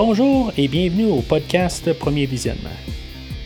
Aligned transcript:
Bonjour 0.00 0.52
et 0.56 0.68
bienvenue 0.68 1.10
au 1.10 1.22
podcast 1.22 1.92
Premier 1.98 2.24
Visionnement. 2.26 2.78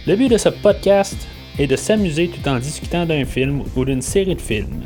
Le 0.07 0.17
but 0.17 0.29
de 0.29 0.37
ce 0.37 0.51
podcast 0.51 1.27
est 1.59 1.67
de 1.67 1.77
s'amuser 1.77 2.29
tout 2.29 2.47
en 2.47 2.59
discutant 2.59 3.07
d'un 3.07 3.25
film 3.25 3.63
ou 3.75 3.87
d'une 3.87 4.03
série 4.03 4.35
de 4.35 4.41
films. 4.41 4.85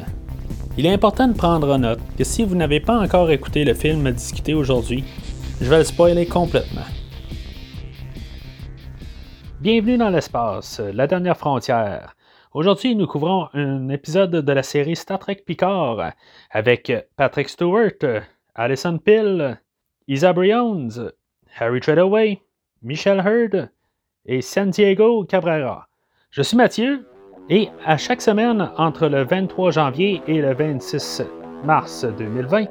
Il 0.79 0.87
est 0.87 0.93
important 0.93 1.27
de 1.27 1.37
prendre 1.37 1.75
en 1.75 1.81
note 1.81 1.99
que 2.17 2.23
si 2.23 2.45
vous 2.45 2.55
n'avez 2.55 2.79
pas 2.79 2.97
encore 2.97 3.33
écouté 3.33 3.65
le 3.65 3.75
film 3.75 4.07
à 4.07 4.13
discuter 4.13 4.55
aujourd'hui, 4.55 5.03
je 5.61 5.69
vais 5.69 5.79
le 5.79 5.83
spoiler 5.83 6.25
complètement. 6.25 6.87
Bienvenue 9.61 9.98
dans 9.98 10.11
l'espace, 10.11 10.79
la 10.79 11.09
dernière 11.09 11.37
frontière. 11.37 12.14
Aujourd'hui, 12.55 12.95
nous 12.95 13.09
couvrons 13.09 13.48
un 13.55 13.89
épisode 13.89 14.37
de 14.37 14.53
la 14.53 14.62
série 14.62 14.95
Star 14.95 15.19
Trek 15.19 15.43
Picard 15.45 16.12
avec 16.48 16.93
Patrick 17.17 17.48
Stewart, 17.48 18.23
Alison 18.55 18.98
Pill, 18.98 19.59
Isa 20.07 20.33
Briones, 20.33 21.11
Harry 21.59 21.80
Treadaway, 21.80 22.43
Michel 22.82 23.18
Hurd 23.26 23.71
et 24.26 24.43
Santiago 24.43 25.25
Cabrera. 25.25 25.89
Je 26.31 26.43
suis 26.43 26.57
Mathieu 26.57 27.08
et 27.48 27.71
à 27.86 27.96
chaque 27.96 28.21
semaine 28.21 28.71
entre 28.76 29.08
le 29.08 29.25
23 29.25 29.71
janvier 29.71 30.21
et 30.26 30.43
le 30.43 30.53
26 30.53 31.22
mars 31.64 32.05
2020, 32.05 32.67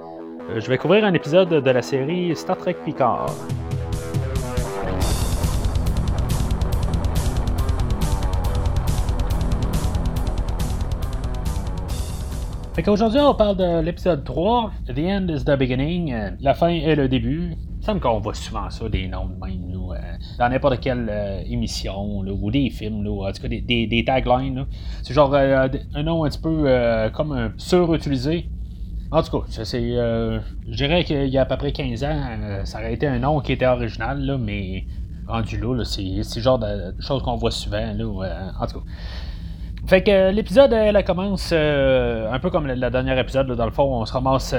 euh, 0.52 0.60
je 0.60 0.70
vais 0.70 0.77
couvrir 0.77 1.04
un 1.04 1.16
épisode 1.16 1.50
de 1.50 1.72
la 1.72 1.82
série 1.82 2.36
Star 2.36 2.58
Trek 2.58 2.76
Picard. 2.86 3.34
Aujourd'hui, 12.88 13.20
on 13.20 13.34
parle 13.34 13.58
de 13.58 13.82
l'épisode 13.82 14.24
3, 14.24 14.72
The 14.86 14.99
End 14.99 15.27
is 15.30 15.44
the 15.44 15.58
Beginning, 15.58 16.13
la 16.40 16.54
fin 16.54 16.68
est 16.68 16.96
le 16.96 17.08
début. 17.08 17.55
Semble 17.86 18.00
qu'on 18.00 18.20
voit 18.20 18.34
souvent 18.34 18.68
ça, 18.72 18.90
des 18.90 19.08
noms 19.08 19.28
de 19.28 19.46
même, 19.46 19.68
nous, 19.68 19.92
euh, 19.92 19.98
dans 20.40 20.50
n'importe 20.50 20.80
quelle 20.80 21.08
euh, 21.08 21.44
émission, 21.46 22.18
ou 22.18 22.50
des 22.50 22.72
films, 22.72 23.04
là, 23.04 23.30
en 23.30 23.32
tout 23.32 23.44
cas 23.44 23.48
des, 23.48 23.62
des, 23.62 24.04
taglines. 24.04 24.66
C'est 25.04 25.14
genre 25.14 25.36
un 25.36 25.70
nom 26.02 26.24
un 26.24 26.30
petit 26.30 26.40
peu 26.40 27.12
comme 27.14 27.32
un 27.34 27.54
surutilisé. 27.58 28.50
En 29.12 29.22
tout 29.22 29.40
cas, 29.40 29.64
c'est, 29.64 29.92
je 29.92 30.76
dirais 30.76 31.04
qu'il 31.04 31.27
y 31.27 31.38
a 31.38 31.44
à 31.44 31.46
peu 31.46 31.58
près 31.58 31.72
15 31.72 32.04
ans, 32.04 32.22
ça 32.64 32.80
aurait 32.80 32.96
été 32.96 33.05
un 33.05 33.20
nom 33.20 33.40
qui 33.40 33.52
était 33.52 33.68
original, 33.68 34.20
là, 34.20 34.40
mais 34.40 34.86
rendu 35.27 35.60
là, 35.60 35.84
c'est, 35.86 36.02
le 36.02 36.42
genre 36.42 36.58
de 36.58 36.96
choses 36.99 37.22
qu'on 37.22 37.36
voit 37.36 37.52
souvent. 37.52 37.94
Là, 37.94 38.52
en 38.60 38.66
tout 38.66 38.80
cas. 38.80 38.86
Fait 39.88 40.02
que 40.02 40.10
euh, 40.10 40.32
l'épisode, 40.32 40.74
elle, 40.74 41.04
commence 41.04 41.52
euh, 41.54 42.32
un 42.32 42.40
peu 42.40 42.50
comme 42.50 42.66
le, 42.66 42.90
dernier 42.90 43.20
épisode. 43.20 43.52
dans 43.52 43.66
le 43.66 43.72
fond, 43.72 43.84
on 43.84 44.05
se 44.05 44.14
ramasse 44.14 44.55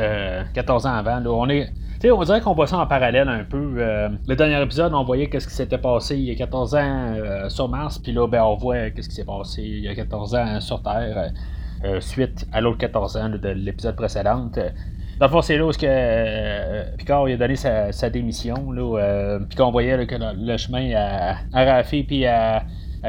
14 0.55 0.87
euh, 0.87 0.89
ans 0.89 0.95
avant. 0.95 1.21
on 1.27 1.49
est. 1.49 1.73
on 2.09 2.23
dirait 2.23 2.41
qu'on 2.41 2.55
voit 2.55 2.69
ça 2.69 2.79
en 2.79 2.87
parallèle 2.87 3.29
un 3.29 3.43
peu. 3.43 3.75
le 4.29 4.37
dernier 4.37 4.63
épisode, 4.63 4.95
on 4.95 5.03
voyait 5.03 5.29
qu'est-ce 5.29 5.49
qui 5.49 5.55
s'était 5.55 5.79
passé 5.79 6.17
il 6.17 6.25
y 6.25 6.31
a 6.31 6.37
14 6.37 6.75
ans 6.77 7.15
sur 7.49 7.69
Mars, 7.69 7.99
puis 7.99 8.13
là, 8.13 8.29
ben, 8.29 8.43
on 8.45 8.55
voit 8.55 8.91
qu'est-ce 8.91 9.09
qui 9.09 9.17
s'est 9.17 9.25
passé 9.25 9.63
il 9.63 9.81
y 9.81 9.89
a 9.89 9.97
14 9.97 10.35
ans 10.37 10.61
sur 10.61 10.81
Terre, 10.83 11.33
suite 11.99 12.47
à 12.53 12.61
l'autre 12.61 12.79
14 12.79 13.17
ans 13.17 13.29
de 13.31 13.49
l'épisode 13.49 13.97
précédent. 13.97 14.49
Dans 15.19 15.27
le 15.27 15.33
fond, 15.33 15.41
c'est 15.41 15.57
là 15.57 15.67
où 15.67 15.71
que, 15.71 16.97
Picard 16.99 17.25
a 17.25 17.37
donné 17.37 17.57
sa, 17.57 18.11
démission, 18.11 18.71
là, 18.71 19.41
puis 19.49 19.57
qu'on 19.57 19.73
voyait 19.73 20.07
que 20.07 20.15
le, 20.15 20.57
chemin 20.57 20.93
à, 20.95 21.37
à 21.53 21.65
Rafi 21.65 22.05
puis 22.05 22.27
à 22.27 22.63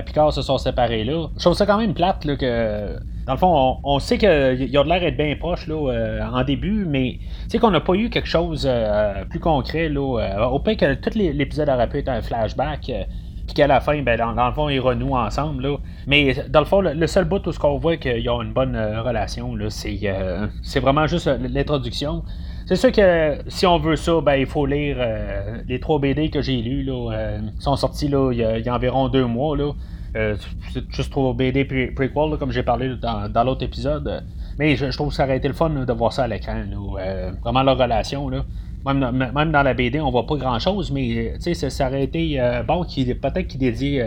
Picard 0.05 0.33
se 0.33 0.41
sont 0.41 0.57
séparés 0.57 1.03
là. 1.03 1.27
Je 1.35 1.41
trouve 1.41 1.53
ça 1.53 1.65
quand 1.65 1.77
même 1.77 1.93
plate 1.93 2.25
là, 2.25 2.35
que. 2.35 2.97
Dans 3.25 3.33
le 3.33 3.39
fond, 3.39 3.77
on, 3.83 3.99
sait 3.99 4.17
qu'il 4.17 4.29
a 4.29 4.83
l'air 4.83 4.99
d'être 5.01 5.17
bien 5.17 5.35
proche 5.35 5.67
là, 5.67 5.75
euh, 5.75 6.21
en 6.21 6.45
début, 6.45 6.85
mais 6.85 7.19
tu 7.51 7.59
qu'on 7.59 7.71
n'a 7.71 7.81
pas 7.81 7.93
eu 7.93 8.09
quelque 8.09 8.27
chose 8.27 8.65
euh, 8.65 9.25
plus 9.25 9.41
concret. 9.41 9.89
Là, 9.89 10.19
euh, 10.19 10.45
au 10.45 10.59
pire 10.59 10.77
que 10.77 10.93
tout 10.93 11.09
l'épisode 11.13 11.67
aurait 11.67 11.89
pu 11.89 11.97
être 11.97 12.07
un 12.07 12.21
flashback, 12.21 12.79
puis 12.83 13.53
qu'à 13.53 13.67
la 13.67 13.81
fin, 13.81 14.01
ben, 14.01 14.17
dans, 14.17 14.47
le 14.47 14.53
fond, 14.53 14.69
ils 14.69 14.79
renouent 14.79 15.17
ensemble. 15.17 15.63
Là. 15.63 15.77
Mais 16.07 16.35
dans 16.47 16.61
le 16.61 16.65
fond, 16.65 16.79
le, 16.79 17.07
seul 17.07 17.25
bout 17.25 17.45
où 17.45 17.51
ce 17.51 17.59
qu'on 17.59 17.77
voit 17.77 17.97
qu'ils 17.97 18.29
ont 18.29 18.41
une 18.41 18.53
bonne 18.53 18.77
relation, 18.77 19.53
c'est 19.69 20.79
vraiment 20.79 21.05
juste 21.05 21.27
l'introduction. 21.27 22.23
C'est 22.67 22.75
sûr 22.75 22.91
que 22.91 23.37
si 23.47 23.65
on 23.65 23.79
veut 23.79 23.95
ça, 23.95 24.19
ben, 24.19 24.35
il 24.35 24.45
faut 24.45 24.65
lire 24.65 24.97
euh, 24.99 25.59
les 25.69 25.79
trois 25.79 25.99
BD 25.99 26.29
que 26.29 26.41
j'ai 26.41 26.57
lus. 26.57 26.83
Là, 26.83 27.13
euh, 27.13 27.39
sont 27.59 27.77
sortis 27.77 28.09
là, 28.09 28.29
il, 28.33 28.39
y 28.39 28.69
a, 28.69 28.75
environ 28.75 29.07
deux 29.07 29.25
mois. 29.25 29.55
Là. 29.55 29.71
Euh, 30.17 30.35
c'est 30.73 30.83
juste 30.91 31.09
trois 31.09 31.33
BD 31.33 31.63
prequel, 31.63 32.37
comme 32.37 32.51
j'ai 32.51 32.63
parlé 32.63 32.95
dans, 32.97 33.43
l'autre 33.45 33.63
épisode. 33.63 34.21
Mais 34.59 34.75
je, 34.75 34.85
trouve 34.87 35.09
que 35.09 35.15
ça 35.15 35.23
aurait 35.23 35.37
été 35.37 35.47
le 35.47 35.53
fun 35.53 35.69
de 35.69 35.93
voir 35.93 36.11
ça 36.11 36.25
à 36.25 36.27
l'écran. 36.27 36.61
vraiment 37.41 37.63
leur 37.63 37.77
relation. 37.77 38.27
Là. 38.27 38.43
Même, 38.85 39.31
même, 39.33 39.51
dans 39.51 39.63
la 39.63 39.73
BD, 39.73 40.01
on 40.01 40.11
voit 40.11 40.27
pas 40.27 40.35
grand 40.35 40.59
chose, 40.59 40.91
mais 40.91 41.35
ça, 41.39 41.69
ça 41.69 41.87
aurait 41.87 42.03
été 42.03 42.41
bon 42.67 42.83
peut-être 42.83 43.47
qu'il 43.47 43.59
dédie 43.59 43.99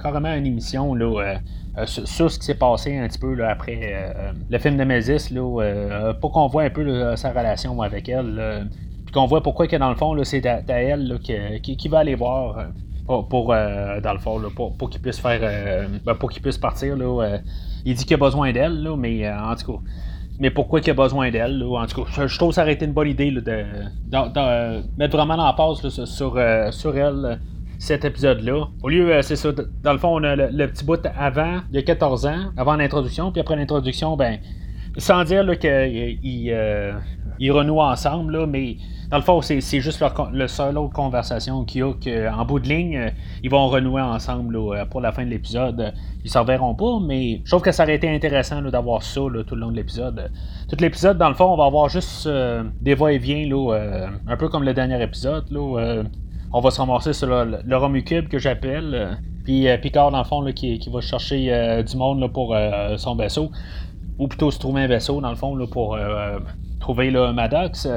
carrément 0.00 0.32
une 0.34 0.46
émission 0.46 0.94
là, 0.94 1.38
euh, 1.76 1.86
sur, 1.86 2.30
ce 2.30 2.38
qui 2.38 2.46
s'est 2.46 2.54
passé 2.54 2.96
un 2.96 3.08
petit 3.08 3.18
peu 3.18 3.34
là, 3.34 3.50
après 3.50 3.78
euh, 3.82 4.32
le 4.48 4.58
film 4.58 4.76
de 4.76 4.84
Mésis, 4.84 5.30
là, 5.30 6.14
pour 6.20 6.30
qu'on 6.30 6.46
voit 6.46 6.62
un 6.62 6.70
peu 6.70 7.16
sa 7.16 7.30
relation 7.30 7.80
avec 7.82 8.08
elle, 8.08 8.68
puis 9.04 9.12
qu'on 9.12 9.26
voit 9.26 9.42
pourquoi 9.42 9.66
que 9.66 9.76
dans 9.76 9.90
le 9.90 9.96
fond, 9.96 10.16
c'est 10.22 10.46
à, 10.46 10.62
elle 10.68 11.18
qui, 11.20 11.76
qui, 11.76 11.88
va 11.88 12.00
aller 12.00 12.14
voir. 12.14 12.58
Euh, 12.58 12.64
pour, 13.06 13.48
dans 13.48 14.12
le 14.14 14.18
fond, 14.18 14.40
pour, 14.56 14.74
pour 14.78 14.88
qu'il 14.88 15.02
puisse 15.02 15.20
faire 15.20 15.90
ben, 16.06 16.14
pour 16.14 16.30
qu'il 16.30 16.40
puisse 16.40 16.56
partir. 16.56 16.96
Il 17.84 17.94
dit 17.94 18.04
qu'il 18.06 18.14
a 18.14 18.16
besoin 18.16 18.50
d'elle, 18.50 18.88
mais 18.96 19.30
en 19.30 19.54
tout 19.56 19.74
cas. 19.74 19.78
Mais 20.40 20.50
pourquoi 20.50 20.80
qu'il 20.80 20.90
a 20.92 20.94
besoin 20.94 21.30
d'elle? 21.30 21.62
En 21.62 21.86
tout 21.86 22.02
cas, 22.02 22.26
je, 22.26 22.38
trouve 22.38 22.48
que 22.48 22.54
ça 22.54 22.62
aurait 22.62 22.72
été 22.72 22.86
une 22.86 22.94
bonne 22.94 23.08
idée 23.08 23.30
de, 23.30 23.40
de, 23.40 24.98
mettre 24.98 25.16
vraiment 25.18 25.34
en 25.34 25.52
pause 25.52 25.86
sur, 26.06 26.38
sur 26.72 26.96
elle 26.96 27.40
cet 27.78 28.04
épisode-là. 28.04 28.68
Au 28.82 28.88
lieu, 28.88 29.12
euh, 29.12 29.22
c'est 29.22 29.36
ça, 29.36 29.50
dans 29.82 29.92
le 29.92 29.98
fond, 29.98 30.20
on 30.20 30.24
a 30.24 30.36
le, 30.36 30.66
petit 30.68 30.84
bout 30.84 31.00
avant, 31.18 31.60
il 31.70 31.76
y 31.76 31.78
a 31.78 31.82
14 31.82 32.26
ans, 32.26 32.50
avant 32.56 32.76
l'introduction, 32.76 33.32
puis 33.32 33.40
après 33.40 33.56
l'introduction, 33.56 34.16
ben, 34.16 34.38
sans 34.96 35.24
dire 35.24 35.44
qu'ils 35.58 36.50
euh, 36.50 36.92
ils 37.40 37.50
renouent 37.50 37.80
ensemble, 37.80 38.38
là, 38.38 38.46
mais 38.46 38.76
dans 39.10 39.18
le 39.18 39.22
fond, 39.22 39.42
c'est, 39.42 39.60
juste 39.60 40.02
le 40.32 40.46
seul 40.46 40.78
autre 40.78 40.92
conversation 40.92 41.64
qu'il 41.64 41.80
y 41.80 41.82
a 41.82 41.92
qu'en 41.92 42.44
bout 42.44 42.58
de 42.58 42.68
ligne, 42.68 42.96
euh, 42.96 43.10
ils 43.42 43.50
vont 43.50 43.68
renouer 43.68 44.00
ensemble 44.02 44.58
pour 44.90 45.00
la 45.00 45.12
fin 45.12 45.24
de 45.24 45.30
l'épisode. 45.30 45.92
Ils 46.24 46.30
s'en 46.30 46.44
verront 46.44 46.74
pas, 46.74 47.00
mais 47.04 47.42
je 47.44 47.50
trouve 47.50 47.62
que 47.62 47.72
ça 47.72 47.82
aurait 47.82 47.96
été 47.96 48.08
intéressant 48.08 48.62
d'avoir 48.62 49.02
ça 49.02 49.20
tout 49.46 49.54
le 49.54 49.60
long 49.60 49.70
de 49.70 49.76
l'épisode. 49.76 50.30
Tout 50.68 50.76
l'épisode, 50.80 51.18
dans 51.18 51.28
le 51.28 51.34
fond, 51.34 51.52
on 51.52 51.56
va 51.56 51.66
avoir 51.66 51.88
juste 51.88 52.28
des 52.80 52.94
va-et-vient, 52.94 53.46
un 54.26 54.36
peu 54.36 54.48
comme 54.48 54.62
le 54.62 54.72
dernier 54.72 55.02
épisode. 55.02 55.50
Là, 55.50 56.02
on 56.54 56.60
va 56.60 56.70
se 56.70 56.80
ramasser 56.80 57.12
sur 57.12 57.26
le, 57.26 57.58
le 57.64 58.00
Cube 58.02 58.28
que 58.28 58.38
j'appelle. 58.38 58.94
Euh, 58.94 59.12
puis 59.44 59.68
euh, 59.68 59.76
Picard, 59.76 60.12
dans 60.12 60.18
le 60.18 60.24
fond, 60.24 60.44
qui, 60.52 60.80
va 60.90 61.00
chercher 61.00 61.52
euh, 61.52 61.82
du 61.82 61.96
monde 61.96 62.32
pour 62.32 62.56
son 62.96 63.16
vaisseau. 63.16 63.50
Ou 64.18 64.28
plutôt 64.28 64.52
se 64.52 64.60
trouver 64.60 64.82
un 64.82 64.86
vaisseau, 64.86 65.20
dans 65.20 65.30
le 65.30 65.36
fond, 65.36 65.58
pour 65.66 65.98
trouver 66.78 67.10
le 67.10 67.32
Maddox. 67.32 67.88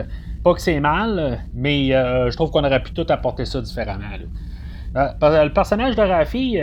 Pas 0.44 0.54
que 0.56 0.62
c'est 0.62 0.80
mal, 0.80 1.42
mais 1.54 1.90
je 1.90 2.36
trouve 2.36 2.50
qu'on 2.50 2.64
aurait 2.64 2.82
pu 2.82 2.92
tout 2.92 3.06
apporter 3.08 3.46
ça 3.46 3.62
différemment. 3.62 4.06
le 4.96 5.50
personnage 5.50 5.96
de 5.96 6.02
Rafi, 6.02 6.58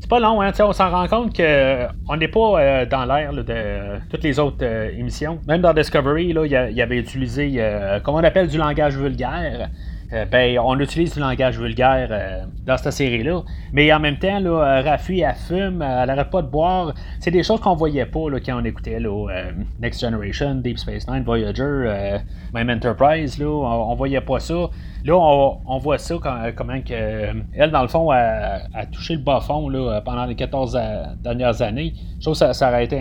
c'est 0.00 0.10
pas 0.10 0.18
long, 0.18 0.42
hein, 0.42 0.50
on 0.58 0.72
s'en 0.72 0.90
rend 0.90 1.06
compte 1.06 1.36
qu'on 1.36 2.16
n'est 2.16 2.26
pas 2.26 2.84
dans 2.86 3.04
l'air 3.04 3.32
de 3.32 4.00
toutes 4.10 4.24
les 4.24 4.40
autres 4.40 4.64
émissions. 4.64 5.38
Même 5.46 5.60
dans 5.60 5.72
Discovery, 5.72 6.26
il, 6.26 6.82
avait 6.82 6.98
utilisé, 6.98 7.62
comment 8.02 8.18
on 8.18 8.24
appelle, 8.24 8.48
du 8.48 8.58
langage 8.58 8.96
vulgaire. 8.96 9.70
Euh, 10.12 10.24
ben, 10.24 10.58
on 10.60 10.78
utilise 10.78 11.14
du 11.14 11.20
langage 11.20 11.58
vulgaire 11.58 12.08
euh, 12.10 12.44
dans 12.64 12.76
cette 12.76 12.92
série-là. 12.92 13.42
Mais 13.72 13.92
en 13.92 13.98
même 13.98 14.18
temps, 14.18 14.38
là, 14.38 14.82
Rafi, 14.82 15.20
elle 15.20 15.34
fume, 15.34 15.82
elle 15.82 16.06
n'arrête 16.06 16.30
pas 16.30 16.42
de 16.42 16.46
boire. 16.46 16.94
C'est 17.18 17.32
des 17.32 17.42
choses 17.42 17.60
qu'on 17.60 17.74
voyait 17.74 18.06
pas 18.06 18.20
quand 18.44 18.60
on 18.60 18.64
écoutait 18.64 19.00
euh, 19.04 19.52
Next 19.80 20.00
Generation, 20.00 20.56
Deep 20.56 20.78
Space 20.78 21.08
Nine, 21.08 21.24
Voyager, 21.24 22.18
même 22.54 22.70
Enterprise. 22.70 23.38
Là, 23.38 23.46
on, 23.46 23.94
voyait 23.96 24.20
pas 24.20 24.38
ça. 24.38 24.68
Là, 25.04 25.16
on, 25.16 25.78
voit 25.78 25.98
ça 25.98 26.14
comment 26.54 26.80
que, 26.80 27.42
elle, 27.54 27.70
dans 27.70 27.82
le 27.82 27.88
fond, 27.88 28.10
a, 28.10 28.86
touché 28.92 29.14
le 29.14 29.22
bas 29.22 29.40
fond 29.40 29.68
pendant 30.04 30.26
les 30.26 30.36
14 30.36 30.78
dernières 31.22 31.62
années. 31.62 31.94
Je 32.18 32.30
trouve 32.30 32.38
que 32.38 32.52
ça, 32.52 32.68
aurait 32.68 32.84
été 32.84 33.00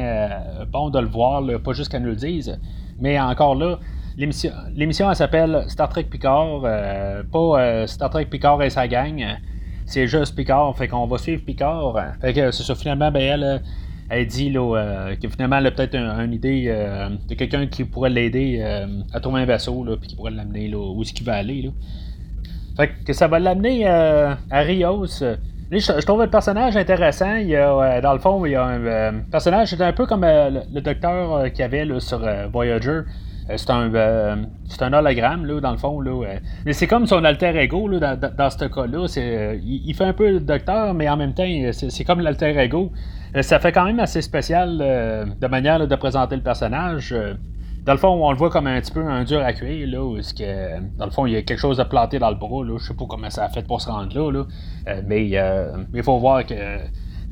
bon 0.71 0.89
de 0.89 0.99
le 0.99 1.07
voir, 1.07 1.43
pas 1.63 1.73
juste 1.73 1.91
qu'elle 1.91 2.03
nous 2.03 2.09
le 2.09 2.15
dise. 2.15 2.59
Mais 2.99 3.19
encore 3.19 3.55
là, 3.55 3.77
L'émission, 4.17 5.09
elle 5.09 5.15
s'appelle 5.15 5.65
Star 5.67 5.89
Trek 5.89 6.05
Picard, 6.05 6.61
euh, 6.63 7.23
pas 7.23 7.59
euh, 7.59 7.87
Star 7.87 8.09
Trek 8.09 8.25
Picard 8.25 8.63
et 8.63 8.69
sa 8.69 8.87
gang. 8.87 9.21
C'est 9.85 10.07
juste 10.07 10.35
Picard, 10.35 10.75
fait 10.77 10.87
qu'on 10.87 11.05
va 11.05 11.17
suivre 11.17 11.43
Picard. 11.43 11.95
Fait 12.21 12.33
que 12.33 12.51
c'est 12.51 12.63
ça, 12.63 12.75
finalement, 12.75 13.11
ben, 13.11 13.21
elle, 13.21 13.61
elle 14.09 14.25
dit 14.25 14.49
là, 14.49 14.77
euh, 14.77 15.15
que 15.17 15.27
finalement, 15.27 15.57
elle 15.57 15.67
a 15.67 15.71
peut-être 15.71 15.95
une 15.95 16.31
idée 16.31 16.67
de 17.27 17.33
quelqu'un 17.33 17.67
qui 17.67 17.83
pourrait 17.83 18.09
l'aider 18.09 18.61
à 19.13 19.19
trouver 19.19 19.41
un 19.41 19.45
vaisseau, 19.45 19.85
puis 19.99 20.09
qui 20.09 20.15
pourrait 20.15 20.31
l'amener 20.31 20.69
là, 20.69 20.77
où 20.77 21.01
est-ce 21.01 21.13
qu'il 21.13 21.25
va 21.25 21.35
aller. 21.35 21.69
Fait 22.77 22.91
que 23.05 23.11
ça 23.11 23.27
va 23.27 23.39
l'amener 23.39 23.85
à 23.85 24.37
Rios. 24.61 25.07
Je, 25.71 26.05
trouve 26.05 26.21
le 26.21 26.29
personnage 26.29 26.77
intéressant. 26.77 27.35
Il 27.35 27.47
y 27.47 27.55
a, 27.57 27.99
dans 27.99 28.13
le 28.13 28.19
fond, 28.19 28.45
il 28.45 28.53
y 28.53 28.55
a 28.55 28.63
un 28.63 29.19
personnage, 29.29 29.71
c'est 29.71 29.81
un 29.81 29.93
peu 29.93 30.05
comme 30.05 30.23
le, 30.23 30.79
docteur 30.79 31.51
qu'il 31.51 31.59
y 31.59 31.63
avait 31.63 31.99
sur 31.99 32.25
Voyager. 32.51 33.01
C'est 33.55 33.69
un, 33.69 34.45
c'est 34.67 34.81
un 34.81 34.93
hologramme, 34.93 35.45
là, 35.45 35.59
dans 35.59 35.71
le 35.71 35.77
fond. 35.77 35.99
Là, 36.01 36.35
mais 36.65 36.73
c'est 36.73 36.87
comme 36.87 37.05
son 37.05 37.23
alter 37.23 37.57
ego, 37.57 37.87
là, 37.87 38.15
dans, 38.15 38.49
ce 38.49 38.65
cas-là. 38.65 39.05
il, 39.63 39.93
fait 39.93 40.03
un 40.03 40.13
peu 40.13 40.31
le 40.31 40.39
docteur, 40.39 40.93
mais 40.93 41.07
en 41.09 41.17
même 41.17 41.33
temps, 41.33 41.45
c'est, 41.71 42.03
comme 42.03 42.21
l'alter 42.21 42.57
ego. 42.57 42.91
ça 43.41 43.59
fait 43.59 43.71
quand 43.71 43.85
même 43.85 43.99
assez 43.99 44.21
spécial 44.21 44.77
de 44.77 45.47
manière 45.47 45.87
de 45.87 45.95
présenter 45.95 46.35
le 46.35 46.41
personnage. 46.41 47.15
Dans 47.85 47.93
le 47.93 47.99
fond, 47.99 48.25
on 48.25 48.31
le 48.31 48.37
voit 48.37 48.49
comme 48.49 48.65
un 48.65 48.81
petit 48.81 48.91
peu 48.91 49.07
un 49.07 49.23
dur 49.23 49.41
à 49.41 49.53
cuire, 49.53 49.87
là, 49.87 50.03
où 50.03 50.15
que, 50.15 50.97
dans 50.97 51.05
le 51.05 51.11
fond, 51.11 51.27
il 51.27 51.33
y 51.33 51.35
a 51.35 51.43
quelque 51.43 51.59
chose 51.59 51.77
de 51.77 51.83
planté 51.83 52.17
dans 52.17 52.31
le 52.31 52.35
bras, 52.35 52.65
là. 52.65 52.77
Je 52.79 52.87
sais 52.87 52.95
pas 52.95 53.05
comment 53.07 53.29
ça 53.29 53.45
a 53.45 53.49
fait 53.49 53.61
pour 53.61 53.79
se 53.79 53.91
rendre 53.91 54.11
là, 54.15 54.31
là. 54.31 54.45
Euh, 54.87 55.01
mais 55.05 55.29
il 55.93 56.03
faut 56.03 56.17
voir 56.17 56.43
que 56.47 56.55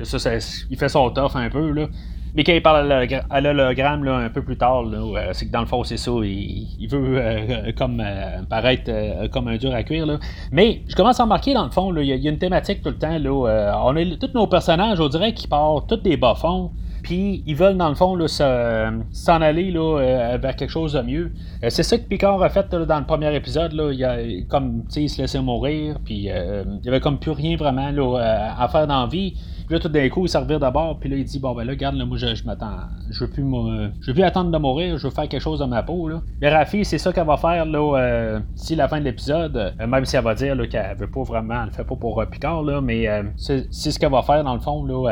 ça, 0.04 0.30
il 0.70 0.76
fait 0.76 0.88
son 0.88 1.10
tough 1.10 1.34
un 1.34 1.50
peu, 1.50 1.72
là. 1.72 1.88
Mais 2.34 2.44
quand 2.44 2.52
il 2.52 2.62
parle 2.62 2.90
à 3.30 3.40
l'hologramme 3.40 4.06
un 4.08 4.28
peu 4.28 4.42
plus 4.42 4.56
tard, 4.56 4.84
euh, 4.86 5.30
c'est 5.32 5.46
que 5.46 5.52
dans 5.52 5.60
le 5.60 5.66
fond, 5.66 5.84
c'est 5.84 5.96
ça. 5.96 6.10
Il, 6.22 6.88
veut 6.90 7.18
euh, 7.18 7.72
comme 7.76 8.02
paraître 8.48 8.90
comme 9.28 9.48
un 9.48 9.56
dur 9.56 9.74
à 9.74 9.82
cuire. 9.82 10.06
Là. 10.06 10.18
Mais 10.52 10.82
je 10.88 10.96
commence 10.96 11.20
à 11.20 11.24
remarquer, 11.24 11.54
dans 11.54 11.64
le 11.64 11.70
fond, 11.70 11.94
il 11.96 12.06
y, 12.06 12.28
a 12.28 12.30
une 12.30 12.38
thématique 12.38 12.82
tout 12.82 12.90
le 12.90 12.98
temps. 12.98 13.18
Là, 13.18 13.82
on 13.84 13.96
a 13.96 14.04
tous 14.16 14.34
nos 14.34 14.46
personnages, 14.46 15.00
on 15.00 15.08
dirait 15.08 15.32
qu'ils 15.32 15.48
partent 15.48 15.88
tous 15.88 15.96
des 15.96 16.16
bas 16.16 16.34
fonds. 16.34 16.70
Puis 17.04 17.42
ils 17.46 17.54
veulent, 17.54 17.76
dans 17.76 17.90
le 17.90 17.94
fond, 17.94 18.18
s'en 18.26 19.42
aller 19.42 19.70
là, 19.70 19.98
euh, 20.00 20.38
vers 20.38 20.56
quelque 20.56 20.70
chose 20.70 20.94
de 20.94 21.02
mieux. 21.02 21.32
Euh, 21.62 21.68
c'est 21.68 21.82
ça 21.82 21.98
que 21.98 22.04
Picard 22.04 22.42
a 22.42 22.48
fait 22.48 22.74
dans 22.74 22.98
le 22.98 23.04
premier 23.04 23.32
épisode. 23.36 23.72
Là. 23.72 23.92
Il, 23.92 24.04
a, 24.04 24.16
comme, 24.48 24.84
il 24.96 25.10
se 25.10 25.20
laissait 25.20 25.40
mourir, 25.40 25.98
puis 26.02 26.30
euh, 26.30 26.64
il 26.80 26.86
y 26.86 26.88
avait 26.88 27.00
comme 27.00 27.18
plus 27.18 27.32
rien 27.32 27.56
vraiment 27.56 27.90
là, 27.90 28.54
à 28.58 28.68
faire 28.68 28.86
dans 28.86 29.02
la 29.02 29.06
vie. 29.06 29.34
Puis 29.66 29.74
là, 29.74 29.80
tout 29.80 29.88
d'un 29.88 30.08
coup, 30.10 30.26
il 30.26 30.28
s'en 30.28 30.44
d'abord, 30.44 30.98
puis 30.98 31.08
là, 31.08 31.16
il 31.16 31.24
dit 31.24 31.38
Bon, 31.38 31.54
ben 31.54 31.64
là, 31.64 31.72
regarde, 31.72 31.96
là, 31.96 32.04
moi, 32.04 32.18
je, 32.18 32.44
m'attends. 32.44 32.76
Je 33.10 33.24
veux 33.24 33.30
plus 33.30 33.42
je 33.42 34.06
veux 34.06 34.14
plus 34.14 34.22
attendre 34.22 34.50
de 34.50 34.58
mourir, 34.58 34.98
je 34.98 35.06
veux 35.06 35.12
faire 35.12 35.28
quelque 35.28 35.40
chose 35.40 35.60
de 35.60 35.64
ma 35.64 35.82
peau. 35.82 36.08
Là. 36.08 36.20
Mais 36.40 36.50
Rafi, 36.50 36.84
c'est 36.84 36.98
ça 36.98 37.12
qu'elle 37.12 37.26
va 37.26 37.38
faire 37.38 37.64
là, 37.64 37.98
euh, 37.98 38.40
d'ici 38.54 38.76
la 38.76 38.88
fin 38.88 38.98
de 38.98 39.04
l'épisode, 39.04 39.56
euh, 39.56 39.86
même 39.86 40.04
si 40.04 40.16
elle 40.16 40.24
va 40.24 40.34
dire 40.34 40.56
qu'elle 40.68 40.96
veut 40.96 41.10
pas 41.10 41.22
vraiment, 41.22 41.62
elle 41.62 41.68
le 41.68 41.72
fait 41.72 41.84
pas 41.84 41.96
pour 41.96 42.20
euh, 42.20 42.26
Picard, 42.26 42.62
là, 42.62 42.80
mais 42.80 43.08
c'est, 43.36 43.72
ce 43.72 43.98
qu'elle 43.98 44.12
va 44.12 44.22
faire 44.22 44.44
dans 44.44 44.54
le 44.54 44.60
fond. 44.60 44.84
Là, 44.84 45.08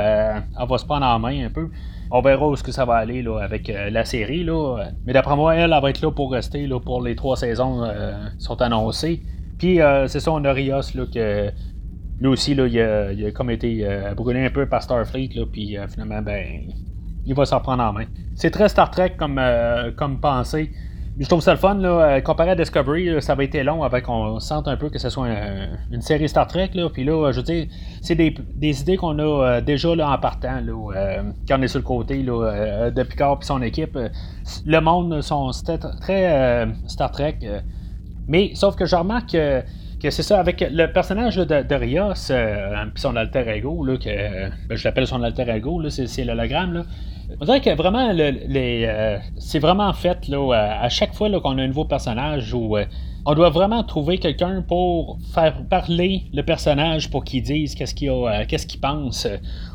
elle 0.61 0.69
va 0.69 0.79
se 0.79 0.85
prendre 0.85 1.07
en 1.07 1.19
main 1.19 1.47
un 1.47 1.51
peu. 1.51 1.69
On 2.11 2.21
verra 2.21 2.47
où 2.47 2.57
ce 2.57 2.63
que 2.63 2.73
ça 2.73 2.85
va 2.85 2.97
aller 2.97 3.23
là, 3.23 3.39
avec 3.39 3.73
la 3.91 4.05
série. 4.05 4.45
Là. 4.45 4.85
Mais 5.07 5.15
d'après 5.15 5.35
moi, 5.35 5.55
elle, 5.55 5.73
elle 5.73 5.83
va 5.83 5.89
être 5.89 6.03
là 6.03 6.11
pour 6.11 6.33
rester 6.33 6.67
là, 6.67 6.79
pour 6.79 7.03
les 7.03 7.17
trois 7.17 7.37
saisons 7.37 7.87
sont 8.39 8.61
annoncées. 8.61 9.23
Puis 9.59 9.79
c'est 10.09 10.21
ça, 10.21 10.31
on 10.31 10.45
a 10.45 10.53
Rios 10.53 10.83
là, 10.95 11.05
que 11.13 11.51
lui 12.23 12.29
aussi, 12.29 12.55
là, 12.55 12.67
il, 12.67 13.27
a, 13.27 13.31
comme 13.33 13.51
été 13.51 13.81
euh, 13.83 14.15
brûlé 14.15 14.45
un 14.45 14.51
peu 14.51 14.67
par 14.67 14.83
Starfleet, 14.83 15.31
là, 15.35 15.45
puis 15.51 15.77
euh, 15.77 15.89
finalement, 15.89 16.23
ben, 16.23 16.45
il 17.27 17.35
va 17.35 17.45
s'en 17.45 17.61
prendre 17.61 17.83
en 17.83 17.93
main. 17.93 18.05
C'est 18.37 18.51
très 18.51 18.69
Star 18.69 18.91
Trek 18.91 19.15
comme, 19.19 19.39
euh, 19.39 19.91
comme 19.91 20.21
pensée. 20.21 20.71
Je 21.19 21.27
trouve 21.27 21.41
ça 21.41 21.53
le 21.53 21.59
fun, 21.59 21.75
là, 21.75 22.21
comparé 22.23 22.51
à 22.51 22.55
Discovery, 22.55 23.21
ça 23.21 23.33
avait 23.33 23.45
été 23.45 23.63
long 23.63 23.83
avant 23.83 24.01
qu'on 24.01 24.41
sente 24.41 24.67
un 24.67 24.77
peu 24.77 24.89
que 24.89 24.99
ce 24.99 25.11
soit 25.11 25.29
une 25.91 26.01
série 26.01 26.27
Star 26.27 26.47
Trek. 26.47 26.71
Là, 26.73 26.89
puis 26.89 27.05
là, 27.05 27.31
je 27.33 27.37
veux 27.37 27.43
dire, 27.43 27.67
c'est 28.01 28.15
des, 28.15 28.33
idées 28.81 28.97
qu'on 28.97 29.19
a 29.19 29.61
déjà 29.61 29.95
là, 29.95 30.11
en 30.11 30.19
partant, 30.19 30.61
là, 30.65 31.23
quand 31.47 31.59
on 31.59 31.63
est 31.63 31.69
sur 31.69 31.81
le 31.81 31.85
côté 31.85 32.23
là, 32.23 32.91
de 32.91 33.03
Picard 33.03 33.39
et 33.43 33.45
son 33.45 33.61
équipe. 33.61 33.99
Le 34.65 34.81
monde 34.81 35.21
sont 35.21 35.51
très 36.01 36.67
Star 36.87 37.11
Trek. 37.11 37.41
mais 38.27 38.53
sauf 38.55 38.75
que 38.75 38.87
je 38.87 38.97
remarque 38.97 39.33
que 39.33 39.63
c'est 40.11 40.23
ça, 40.23 40.41
avec 40.41 40.65
le 40.69 40.87
personnage 40.93 41.37
de, 41.37 41.75
Rios, 41.75 42.31
euh, 42.31 42.85
son 42.97 43.15
alter 43.17 43.45
ego, 43.49 43.85
là, 43.85 43.97
que, 43.97 44.49
ben, 44.69 44.77
je 44.77 44.85
l'appelle 44.85 45.07
son 45.07 45.23
alter 45.23 45.49
ego, 45.49 45.81
là, 45.81 45.91
c'est, 45.91 46.25
l'hologramme, 46.25 46.73
là. 46.73 46.83
On 47.41 47.45
dirait 47.47 47.61
que 47.61 47.75
vraiment, 47.75 48.13
les, 48.13 48.85
euh, 48.87 49.17
c'est 49.39 49.59
vraiment 49.59 49.93
fait 49.95 50.29
là, 50.29 50.53
à 50.83 50.89
chaque 50.91 51.15
fois 51.15 51.31
qu'on 51.41 51.57
a 51.57 51.63
un 51.63 51.67
nouveau 51.69 51.87
personnage 51.87 52.53
où 52.53 52.77
euh, 52.77 52.85
on 53.25 53.35
doit 53.35 53.49
vraiment 53.49 53.83
trouver 53.85 54.19
quelqu'un 54.19 54.61
pour 54.61 55.19
faire 55.33 55.63
parler 55.71 56.25
le 56.35 56.43
personnage 56.43 57.09
pour 57.11 57.25
qu'il 57.25 57.43
dise 57.43 57.75
qu'est-ce 57.75 57.95
qu'il, 57.95 58.13
qu'est-ce 58.49 58.67
qu'il 58.67 58.81
pense. 58.81 59.27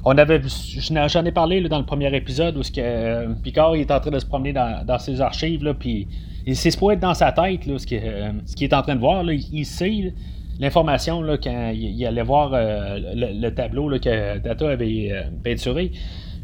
On 0.06 0.16
avait, 0.18 0.42
j'en 0.46 1.26
ai 1.26 1.32
parlé 1.32 1.68
dans 1.68 1.80
le 1.80 1.86
premier 1.86 2.16
épisode 2.16 2.58
où 2.58 2.62
que, 2.62 3.34
Picard 3.42 3.76
il 3.76 3.82
est 3.82 3.92
en 3.92 4.00
train 4.02 4.12
de 4.12 4.20
se 4.20 4.26
promener 4.26 4.54
dans, 4.54 4.86
dans 4.86 5.00
ses 5.00 5.20
archives, 5.20 5.64
là, 5.64 5.74
puis 5.74 6.08
c'est 6.54 6.72
ce 6.72 6.92
être 6.92 7.00
dans 7.00 7.14
sa 7.14 7.32
tête, 7.32 7.66
là, 7.66 7.78
ce 7.78 7.86
qu'il 7.86 7.98
est 8.00 8.74
en 8.74 8.82
train 8.82 8.96
de 8.96 9.00
voir. 9.00 9.24
Là, 9.24 9.34
il 9.34 9.66
sait 9.66 10.14
l'information 10.60 11.22
quand 11.44 11.72
il, 11.74 12.06
allait 12.06 12.24
voir 12.24 12.52
euh, 12.54 13.00
le, 13.16 13.50
tableau 13.50 13.90
que 14.00 14.40
Data 14.40 14.70
avait 14.70 15.10
euh, 15.12 15.22
peinturé. 15.44 15.92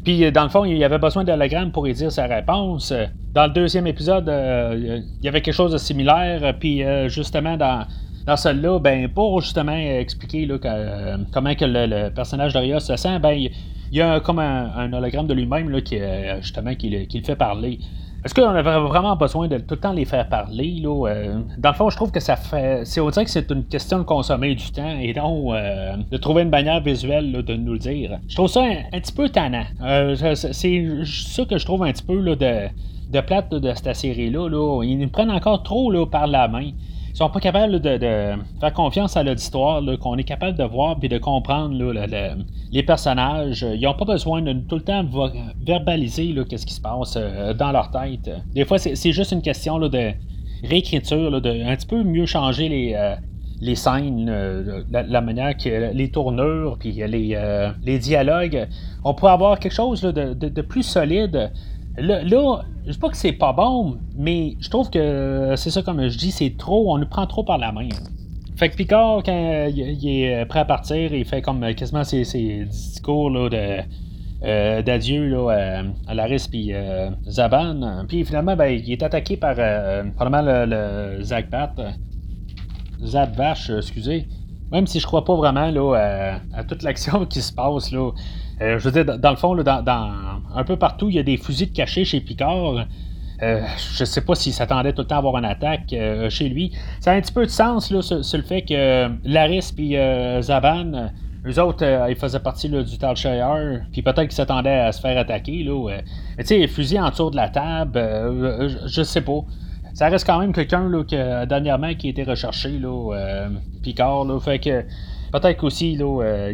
Puis, 0.04 0.24
euh, 0.24 0.30
dans 0.30 0.44
le 0.44 0.50
fond, 0.50 0.64
il 0.64 0.82
avait 0.84 0.98
besoin 0.98 1.24
d'hologramme 1.24 1.72
pour 1.72 1.88
y 1.88 1.94
dire 1.94 2.12
sa 2.12 2.26
réponse. 2.26 2.92
Dans 3.32 3.46
le 3.46 3.52
deuxième 3.52 3.86
épisode, 3.86 4.26
il 4.28 5.04
y 5.22 5.28
avait 5.28 5.40
quelque 5.40 5.54
chose 5.54 5.72
de 5.72 5.78
similaire. 5.78 6.54
Puis, 6.58 6.82
justement, 7.08 7.56
dans, 7.56 7.86
dans 8.26 8.36
celui-là, 8.36 8.78
ben, 8.78 9.08
pour 9.08 9.40
justement 9.40 9.76
expliquer 9.76 10.46
comment 11.32 11.54
que 11.54 11.64
le, 11.64 12.10
personnage 12.10 12.52
d'Arias 12.52 12.80
se 12.80 12.96
sent, 12.96 13.18
ben, 13.18 13.32
il 13.32 13.50
y 13.90 14.00
a 14.00 14.20
comme 14.20 14.38
un, 14.38 14.92
hologramme 14.92 15.26
de 15.26 15.34
lui-même 15.34 15.82
qui, 15.82 15.98
qui, 16.78 17.18
le 17.18 17.24
fait 17.24 17.36
parler. 17.36 17.80
Est-ce 18.24 18.34
qu'on 18.34 18.48
avait 18.48 18.62
vraiment 18.62 19.16
besoin 19.16 19.48
de 19.48 19.58
tout 19.58 19.74
le 19.74 19.80
temps 19.80 19.92
les 19.92 20.06
faire 20.06 20.26
parler? 20.28 20.80
Là? 20.82 21.08
Euh, 21.08 21.40
dans 21.58 21.70
le 21.70 21.74
fond, 21.74 21.90
je 21.90 21.96
trouve 21.96 22.10
que 22.10 22.20
ça 22.20 22.36
fait. 22.36 22.86
C'est, 22.86 23.00
on 23.00 23.10
dirait 23.10 23.26
que 23.26 23.30
c'est 23.30 23.50
une 23.50 23.64
question 23.64 23.98
de 23.98 24.04
consommer 24.04 24.54
du 24.54 24.70
temps 24.70 24.98
et 24.98 25.12
donc 25.12 25.52
euh, 25.52 25.94
de 26.10 26.16
trouver 26.16 26.42
une 26.42 26.48
manière 26.48 26.80
visuelle 26.80 27.32
de 27.32 27.54
nous 27.54 27.74
le 27.74 27.78
dire. 27.78 28.18
Je 28.26 28.34
trouve 28.34 28.48
ça 28.48 28.62
un, 28.62 28.98
petit 28.98 29.12
peu 29.12 29.28
tannant. 29.28 29.66
Euh, 29.82 30.14
c'est 30.14 30.34
ça 30.34 31.44
que 31.44 31.58
je 31.58 31.64
trouve 31.66 31.84
un 31.84 31.92
petit 31.92 32.02
peu 32.02 32.18
là, 32.18 32.34
de, 32.34 32.68
de 33.10 33.20
plate 33.20 33.50
de 33.50 33.74
cette 33.74 33.94
série-là. 33.94 34.48
Là. 34.48 34.82
Ils 34.84 34.98
nous 34.98 35.08
prennent 35.08 35.30
encore 35.30 35.62
trop 35.62 35.90
là, 35.90 36.06
par 36.06 36.26
la 36.26 36.48
main 36.48 36.70
ils 37.14 37.18
sont 37.18 37.30
pas 37.30 37.38
capables 37.38 37.78
de, 37.78 37.98
faire 38.58 38.72
confiance 38.72 39.16
à 39.16 39.22
l'auditoire, 39.22 39.80
qu'on 40.00 40.16
est 40.16 40.24
capable 40.24 40.58
de 40.58 40.64
voir 40.64 40.96
et 41.00 41.08
de 41.08 41.18
comprendre 41.18 41.72
les 42.72 42.82
personnages. 42.82 43.64
Ils 43.72 43.82
n'ont 43.82 43.94
pas 43.94 44.04
besoin 44.04 44.42
de 44.42 44.52
tout 44.52 44.74
le 44.74 44.80
temps 44.80 45.04
verbaliser 45.64 46.34
qu'est-ce 46.48 46.66
qui 46.66 46.74
se 46.74 46.80
passe 46.80 47.14
euh, 47.16 47.54
dans 47.54 47.70
leur 47.70 47.92
tête. 47.92 48.28
Des 48.52 48.64
fois, 48.64 48.78
c'est 48.78 49.12
juste 49.12 49.30
une 49.30 49.42
question 49.42 49.78
de 49.78 50.10
réécriture, 50.64 51.40
de 51.40 51.50
un 51.50 51.76
petit 51.76 51.86
peu 51.86 52.02
mieux 52.02 52.26
changer 52.26 52.68
les, 52.68 52.94
euh, 52.96 53.74
scènes, 53.76 54.84
la, 54.90 55.20
manière 55.20 55.56
que 55.56 55.92
les 55.92 56.10
tournures, 56.10 56.76
puis 56.80 56.94
les, 56.94 57.34
euh, 57.36 57.70
dialogues. 57.84 58.66
On 59.04 59.14
pourrait 59.14 59.32
avoir 59.32 59.60
quelque 59.60 59.72
chose 59.72 60.00
de, 60.00 60.62
plus 60.62 60.82
solide 60.82 61.52
Là, 61.96 62.24
là, 62.24 62.64
je 62.86 62.92
sais 62.92 62.98
pas 62.98 63.08
que 63.08 63.16
c'est 63.16 63.32
pas 63.32 63.52
bon, 63.52 63.98
mais 64.16 64.56
je 64.60 64.68
trouve 64.68 64.90
que 64.90 65.54
c'est 65.56 65.70
ça 65.70 65.82
comme 65.82 66.08
je 66.08 66.18
dis, 66.18 66.30
c'est 66.30 66.56
trop, 66.56 66.92
on 66.92 66.98
nous 66.98 67.06
prend 67.06 67.26
trop 67.26 67.42
par 67.42 67.58
la 67.58 67.72
main. 67.72 67.88
Fait 68.56 68.70
que 68.70 68.76
Picard, 68.76 69.22
quand 69.24 69.68
il 69.74 70.08
est 70.08 70.44
prêt 70.46 70.60
à 70.60 70.64
partir, 70.64 71.12
il 71.12 71.24
fait 71.24 71.42
comme 71.42 71.74
quasiment 71.74 72.04
ses, 72.04 72.64
discours 72.66 73.30
là, 73.30 73.48
de, 73.48 73.78
euh, 74.44 74.82
d'adieu 74.82 75.28
là, 75.28 75.82
à 76.06 76.14
Laris 76.14 76.46
puis 76.50 76.72
euh, 76.72 77.10
Zaban. 77.28 78.04
Puis 78.06 78.24
finalement, 78.24 78.54
ben, 78.54 78.66
il 78.66 78.92
est 78.92 79.02
attaqué 79.02 79.36
par 79.36 79.56
euh, 79.58 80.04
probablement 80.14 80.66
le, 80.66 81.22
Zagbat. 81.22 81.74
Zabvash, 83.02 83.70
excusez. 83.70 84.28
Même 84.70 84.86
si 84.86 85.00
je 85.00 85.06
crois 85.06 85.24
pas 85.24 85.34
vraiment 85.34 85.70
là, 85.70 86.38
à 86.52 86.64
toute 86.64 86.82
l'action 86.82 87.24
qui 87.30 87.40
se 87.40 87.52
passe 87.52 87.90
là. 87.90 88.10
Euh, 88.60 88.78
je 88.78 88.88
veux 88.88 89.02
dire, 89.02 89.18
dans 89.18 89.30
le 89.30 89.36
fond, 89.36 89.54
dans, 89.56 89.84
un 90.54 90.64
peu 90.64 90.76
partout, 90.76 91.08
il 91.08 91.16
y 91.16 91.18
a 91.18 91.22
des 91.22 91.36
fusils 91.36 91.70
de 91.70 91.76
cachés 91.76 92.04
chez 92.04 92.20
Picard. 92.20 92.86
Euh, 93.42 93.60
je 93.96 94.04
sais 94.04 94.20
pas 94.20 94.36
s'il 94.36 94.52
s'attendait 94.52 94.92
tout 94.92 95.02
le 95.02 95.08
temps 95.08 95.16
à 95.16 95.18
avoir 95.18 95.36
une 95.36 95.44
attaque 95.44 95.92
euh, 95.92 96.30
chez 96.30 96.48
lui. 96.48 96.72
Ça 97.00 97.12
a 97.12 97.14
un 97.16 97.20
petit 97.20 97.32
peu 97.32 97.44
de 97.44 97.50
sens 97.50 97.90
là, 97.90 98.00
sur, 98.00 98.38
le 98.38 98.44
fait 98.44 98.62
que 98.62 99.10
Laris 99.24 99.72
et 99.76 100.40
Zaban, 100.40 101.10
eux 101.44 101.60
autres, 101.60 101.84
ils 102.08 102.16
faisaient 102.16 102.38
partie 102.38 102.68
du 102.68 102.96
Talshire, 102.96 103.82
puis 103.92 104.02
peut-être 104.02 104.22
qu'ils 104.22 104.32
s'attendaient 104.32 104.78
à 104.78 104.92
se 104.92 105.00
faire 105.00 105.18
attaquer. 105.18 105.64
Là, 105.64 105.98
mais 106.38 106.44
tu 106.44 106.60
sais, 106.60 106.66
fusils 106.68 107.00
en 107.00 107.10
dessous 107.10 107.30
de 107.30 107.36
la 107.36 107.48
table, 107.48 107.98
je, 107.98 108.86
je, 108.86 109.02
sais 109.02 109.20
pas. 109.20 109.40
Ça 109.94 110.08
reste 110.08 110.26
quand 110.26 110.38
même 110.38 110.52
quelqu'un 110.52 110.88
que 111.02 111.44
dernièrement 111.44 111.92
qui 111.94 112.06
a 112.06 112.10
été 112.10 112.22
recherché, 112.22 112.78
là, 112.78 113.48
Picard. 113.82 114.24
Là, 114.24 114.38
fait 114.38 114.60
que 114.60 114.84
Peut-être 115.34 115.56
qu'aussi, 115.56 115.98
euh, 116.00 116.52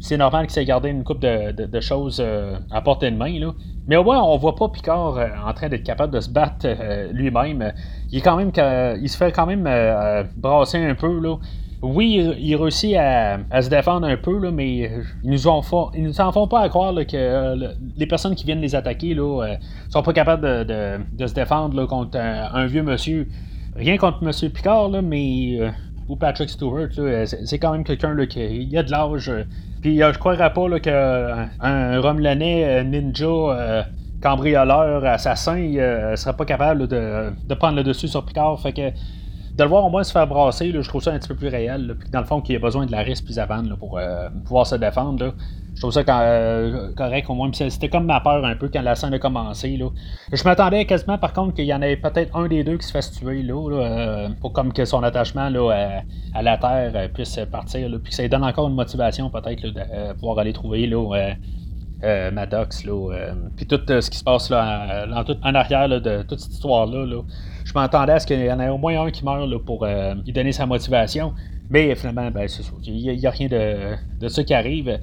c'est 0.00 0.16
normal 0.16 0.46
qu'il 0.46 0.54
s'est 0.54 0.64
gardé 0.64 0.88
une 0.88 1.04
coupe 1.04 1.20
de, 1.20 1.80
choses 1.80 2.18
euh, 2.18 2.56
à 2.70 2.80
portée 2.80 3.10
de 3.10 3.16
main. 3.16 3.30
Mais 3.86 3.96
au 3.96 4.04
moins, 4.04 4.22
on 4.22 4.38
voit 4.38 4.56
pas 4.56 4.70
Picard 4.70 5.18
euh, 5.18 5.28
en 5.46 5.52
train 5.52 5.68
d'être 5.68 5.82
capable 5.82 6.14
de 6.14 6.20
se 6.20 6.30
battre 6.30 6.66
lui-même. 7.12 7.74
Il 8.10 8.20
est 8.20 8.22
quand 8.22 8.36
même 8.36 8.50
il 9.02 9.08
se 9.10 9.18
fait 9.18 9.32
quand 9.32 9.44
même 9.44 9.68
brasser 10.38 10.78
un 10.78 10.94
peu. 10.94 11.20
Là. 11.20 11.36
Oui, 11.82 12.26
il, 12.38 12.56
réussit 12.56 12.96
à, 12.96 13.60
se 13.60 13.68
défendre 13.68 14.06
un 14.06 14.16
peu, 14.16 14.50
mais 14.50 14.90
ils 15.22 15.30
nous, 15.30 15.46
ont 15.46 15.60
nous 15.94 16.20
en 16.22 16.32
font 16.32 16.48
pas 16.48 16.60
à 16.60 16.70
croire 16.70 16.94
que 16.94 17.74
les 17.98 18.06
personnes 18.06 18.34
qui 18.34 18.46
viennent 18.46 18.62
les 18.62 18.74
attaquer 18.74 19.12
là, 19.12 19.58
sont 19.90 20.02
pas 20.02 20.14
capables 20.14 20.64
de, 20.64 21.26
se 21.26 21.34
défendre 21.34 21.84
contre 21.84 22.18
un, 22.18 22.64
vieux 22.64 22.82
monsieur. 22.82 23.28
Rien 23.76 23.98
contre 23.98 24.24
Monsieur 24.24 24.48
Picard, 24.48 24.90
mais 25.02 25.58
ou 26.08 26.16
Patrick 26.16 26.50
Stewart, 26.50 26.88
c'est 27.26 27.58
quand 27.58 27.72
même 27.72 27.84
quelqu'un 27.84 28.14
qui 28.26 28.76
a 28.76 28.82
de 28.82 28.90
l'âge. 28.90 29.30
Puis 29.80 30.02
euh, 30.02 30.12
je 30.12 30.18
croirais 30.18 30.52
pas 30.52 30.80
qu'un 30.80 31.48
un 31.60 32.00
euh, 32.02 32.82
ninja 32.84 33.86
cambrioleur, 34.22 35.04
assassin, 35.04 35.56
ne 35.56 36.16
serait 36.16 36.36
pas 36.36 36.44
capable 36.44 36.86
de, 36.86 37.54
prendre 37.54 37.76
le 37.76 37.82
dessus 37.82 38.08
sur 38.08 38.24
Picard. 38.24 38.60
Fait 38.60 38.72
de 39.56 39.62
le 39.62 39.68
voir 39.68 39.84
au 39.84 39.90
moins 39.90 40.02
se 40.02 40.12
faire 40.12 40.26
brasser, 40.26 40.72
je 40.72 40.88
trouve 40.88 41.02
ça 41.02 41.12
un 41.12 41.18
petit 41.18 41.28
peu 41.28 41.34
plus 41.34 41.48
réel. 41.48 41.94
puis 41.98 42.08
dans 42.10 42.20
le 42.20 42.24
fond, 42.24 42.40
qu'il 42.40 42.56
a 42.56 42.58
besoin 42.58 42.86
de 42.86 42.92
la 42.92 43.00
risque 43.00 43.24
plus 43.24 43.38
avant 43.38 43.62
pour 43.78 43.98
euh, 43.98 44.28
pouvoir 44.44 44.66
se 44.66 44.76
défendre. 44.76 45.34
Je 45.74 45.80
trouve 45.80 45.92
ça 45.92 46.02
euh, 46.08 46.92
correct 46.94 47.28
au 47.28 47.34
moins. 47.34 47.50
c'était 47.52 47.88
comme 47.88 48.06
ma 48.06 48.20
peur 48.20 48.44
un 48.44 48.54
peu 48.56 48.68
quand 48.72 48.80
la 48.82 48.94
scène 48.94 49.12
a 49.12 49.18
commencé. 49.18 49.76
Là. 49.76 49.88
Je 50.32 50.42
m'attendais 50.44 50.86
quasiment 50.86 51.18
par 51.18 51.32
contre 51.34 51.54
qu'il 51.54 51.66
y 51.66 51.74
en 51.74 51.82
ait 51.82 51.96
peut-être 51.96 52.34
un 52.36 52.46
des 52.46 52.64
deux 52.64 52.78
qui 52.78 52.86
se 52.86 52.92
fasse 52.92 53.12
tuer 53.12 53.42
là, 53.42 53.54
euh, 53.54 54.28
pour 54.40 54.52
comme 54.52 54.72
que 54.72 54.84
son 54.86 55.02
attachement 55.02 55.50
là, 55.50 56.02
à, 56.34 56.42
la 56.42 56.56
Terre 56.56 57.10
puisse 57.12 57.38
partir. 57.50 57.88
Puis 58.02 58.10
que 58.10 58.14
ça 58.14 58.26
donne 58.28 58.44
encore 58.44 58.68
une 58.68 58.74
motivation 58.74 59.28
peut-être 59.28 59.62
de 59.62 60.12
pouvoir 60.14 60.38
aller 60.38 60.52
trouver 60.54 60.86
là, 60.86 61.34
Maddox. 62.32 62.86
puis 63.56 63.66
tout 63.66 63.80
ce 63.86 64.10
qui 64.10 64.18
se 64.18 64.24
passe 64.24 64.48
là, 64.50 65.06
en, 65.42 65.54
arrière 65.54 65.88
de 65.88 66.22
toute 66.22 66.40
cette 66.40 66.52
histoire-là. 66.52 67.04
Là 67.04 67.22
je 67.64 67.72
m'attendais 67.74 68.12
à 68.12 68.18
ce 68.18 68.26
qu'il 68.26 68.40
y 68.40 68.52
en 68.52 68.60
ait 68.60 68.68
au 68.68 68.78
moins 68.78 69.04
un 69.04 69.10
qui 69.10 69.24
meure 69.24 69.48
pour 69.64 69.84
euh, 69.84 70.14
lui 70.24 70.32
donner 70.32 70.52
sa 70.52 70.66
motivation. 70.66 71.32
Mais 71.70 71.94
finalement, 71.94 72.30
ben, 72.30 72.48
c'est. 72.48 72.62
Il 72.84 73.16
n'y 73.16 73.26
a, 73.26 73.30
rien 73.30 73.48
de, 73.48 73.94
de, 74.20 74.28
ça 74.28 74.44
qui 74.44 74.52
arrive. 74.52 74.98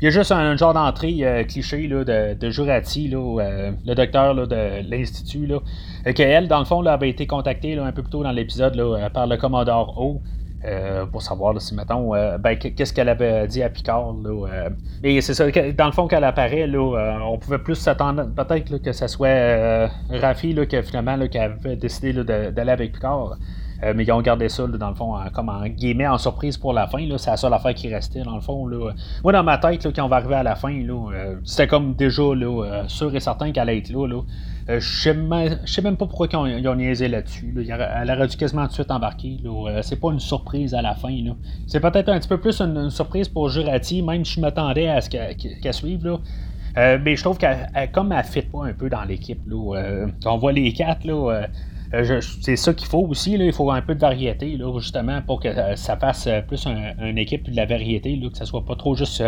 Il 0.00 0.04
y 0.04 0.06
a 0.08 0.10
juste 0.10 0.32
un, 0.32 0.56
genre 0.56 0.74
d'entrée 0.74 1.16
euh, 1.22 1.44
cliché 1.44 1.86
là, 1.86 2.04
de, 2.04 2.34
de 2.34 2.50
Jurati, 2.50 3.08
là, 3.08 3.40
euh, 3.40 3.72
le 3.86 3.94
docteur 3.94 4.34
de 4.34 4.88
l'Institut, 4.88 5.48
qu'elle, 6.14 6.48
dans 6.48 6.58
le 6.58 6.64
fond, 6.64 6.82
là, 6.82 6.92
avait 6.92 7.10
été 7.10 7.26
contactée 7.26 7.78
un 7.78 7.92
peu 7.92 8.02
plus 8.02 8.10
tôt 8.10 8.22
dans 8.22 8.32
l'épisode 8.32 8.76
par 9.12 9.26
le 9.26 9.36
commodore 9.36 10.00
O. 10.00 10.20
Euh, 10.64 11.06
pour 11.06 11.22
savoir 11.22 11.60
si, 11.60 11.74
mettons, 11.74 12.14
euh, 12.14 12.38
ben, 12.38 12.56
qu'est-ce 12.56 12.92
qu'elle 12.92 13.08
avait 13.08 13.48
dit 13.48 13.62
à 13.64 13.68
Picard. 13.68 14.14
Là, 14.22 14.46
euh. 15.04 15.20
c'est 15.20 15.34
ça, 15.34 15.50
dans 15.50 15.86
le 15.86 15.92
fond, 15.92 16.06
qu'elle 16.06 16.22
apparaît, 16.22 16.68
là, 16.68 17.18
on 17.24 17.36
pouvait 17.36 17.58
plus 17.58 17.74
s'attendre, 17.74 18.26
peut-être 18.34 18.78
que 18.78 18.92
ce 18.92 19.06
soit 19.08 19.88
Rafi 20.10 20.52
là, 20.52 20.64
que 20.66 20.80
finalement 20.82 21.18
qui 21.26 21.38
avait 21.38 21.76
décidé 21.76 22.12
d'aller 22.12 22.70
avec 22.70 22.92
Picard. 22.92 23.36
Mais 23.82 24.04
ils 24.04 24.12
ont 24.12 24.22
gardé 24.22 24.48
ça, 24.48 24.66
dans 24.66 24.88
le 24.88 24.94
fond, 24.94 25.14
comme 25.32 25.48
en 25.48 25.66
guillemets, 25.66 26.06
en 26.06 26.18
surprise 26.18 26.56
pour 26.56 26.72
la 26.72 26.86
fin. 26.86 27.04
C'est 27.16 27.30
la 27.30 27.36
seule 27.36 27.52
affaire 27.52 27.74
qui 27.74 27.92
restait, 27.92 28.22
dans 28.22 28.36
le 28.36 28.40
fond. 28.40 28.66
Là. 28.66 28.92
Moi, 29.24 29.32
dans 29.32 29.42
ma 29.42 29.58
tête, 29.58 29.86
quand 29.94 30.04
on 30.04 30.08
va 30.08 30.16
arriver 30.16 30.36
à 30.36 30.42
la 30.42 30.54
fin, 30.54 30.72
c'était 31.44 31.66
comme 31.66 31.94
déjà 31.94 32.34
là, 32.34 32.84
sûr 32.86 33.14
et 33.14 33.20
certain 33.20 33.50
qu'elle 33.50 33.68
allait 33.68 33.78
être 33.78 33.90
là. 33.90 34.06
là. 34.06 34.22
Euh, 34.68 34.78
je 34.80 35.66
sais 35.66 35.82
même 35.82 35.96
pas 35.96 36.06
pourquoi 36.06 36.28
ils 36.30 36.68
ont, 36.68 36.74
niaisé 36.74 37.08
là-dessus. 37.08 37.54
Elle 37.56 38.10
aurait 38.10 38.28
dû 38.28 38.36
quasiment 38.36 38.62
tout 38.62 38.68
de 38.68 38.74
suite 38.74 38.90
embarquer. 38.90 39.38
Euh, 39.44 39.82
c'est 39.82 40.00
pas 40.00 40.12
une 40.12 40.20
surprise 40.20 40.74
à 40.74 40.82
la 40.82 40.94
fin. 40.94 41.14
C'est 41.66 41.80
peut-être 41.80 42.08
un 42.08 42.18
petit 42.18 42.28
peu 42.28 42.38
plus 42.38 42.60
une, 42.60 42.90
surprise 42.90 43.28
pour 43.28 43.48
Jurati, 43.48 44.02
même 44.02 44.24
si 44.24 44.34
je 44.34 44.40
m'attendais 44.40 44.88
à 44.88 45.00
ce 45.00 45.10
qu'elle 45.10 45.74
suive. 45.74 46.06
Là. 46.06 46.18
Euh, 46.78 46.98
mais 47.02 47.16
je 47.16 47.22
trouve 47.22 47.38
qu'elle, 47.38 47.68
comme 47.92 48.12
elle 48.12 48.24
fit 48.24 48.42
pas 48.42 48.66
un 48.66 48.72
peu 48.72 48.88
dans 48.88 49.04
l'équipe. 49.04 49.40
on 49.50 50.38
voit 50.38 50.52
les 50.52 50.72
quatre, 50.72 51.04
là, 51.04 51.46
c'est 52.40 52.56
ça 52.56 52.74
qu'il 52.74 52.88
faut 52.88 53.06
aussi. 53.08 53.36
Là. 53.36 53.44
Il 53.44 53.52
faut 53.52 53.70
un 53.70 53.82
peu 53.82 53.94
de 53.94 54.00
variété, 54.00 54.56
là, 54.56 54.78
justement, 54.78 55.20
pour 55.22 55.40
que 55.40 55.48
ça 55.76 55.96
fasse 55.96 56.28
plus 56.48 56.66
une 56.66 57.18
équipe 57.18 57.50
de 57.50 57.56
la 57.56 57.66
variété, 57.66 58.16
là, 58.16 58.30
que 58.30 58.36
ça 58.36 58.46
soit 58.46 58.64
pas 58.64 58.76
trop 58.76 58.94
juste 58.94 59.22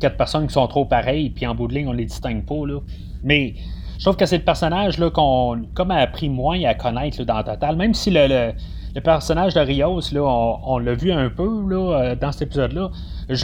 quatre 0.00 0.16
personnes 0.16 0.46
qui 0.46 0.52
sont 0.52 0.66
trop 0.66 0.84
pareilles, 0.84 1.30
puis 1.30 1.46
en 1.46 1.54
bout 1.54 1.68
de 1.68 1.74
ligne, 1.74 1.88
on 1.88 1.92
les 1.92 2.04
distingue 2.04 2.44
pas. 2.44 2.66
Là. 2.66 2.80
Mais 3.22 3.54
je 3.98 4.04
trouve 4.04 4.16
que 4.16 4.26
c'est 4.26 4.38
le 4.38 4.44
personnage 4.44 4.98
là, 4.98 5.10
qu'on 5.10 5.62
a 5.88 5.94
appris 5.94 6.28
moins 6.28 6.62
à 6.64 6.74
connaître 6.74 7.22
dans 7.24 7.42
Total. 7.42 7.76
Même 7.76 7.94
si 7.94 8.10
le, 8.10 8.52
personnage 9.00 9.54
de 9.54 9.60
Rios, 9.60 10.00
là, 10.12 10.22
on, 10.22 10.78
l'a 10.78 10.94
vu 10.94 11.12
un 11.12 11.28
peu 11.28 11.44
là, 11.68 11.76
euh, 11.76 12.14
dans 12.16 12.32
cet 12.32 12.42
épisode-là. 12.42 12.90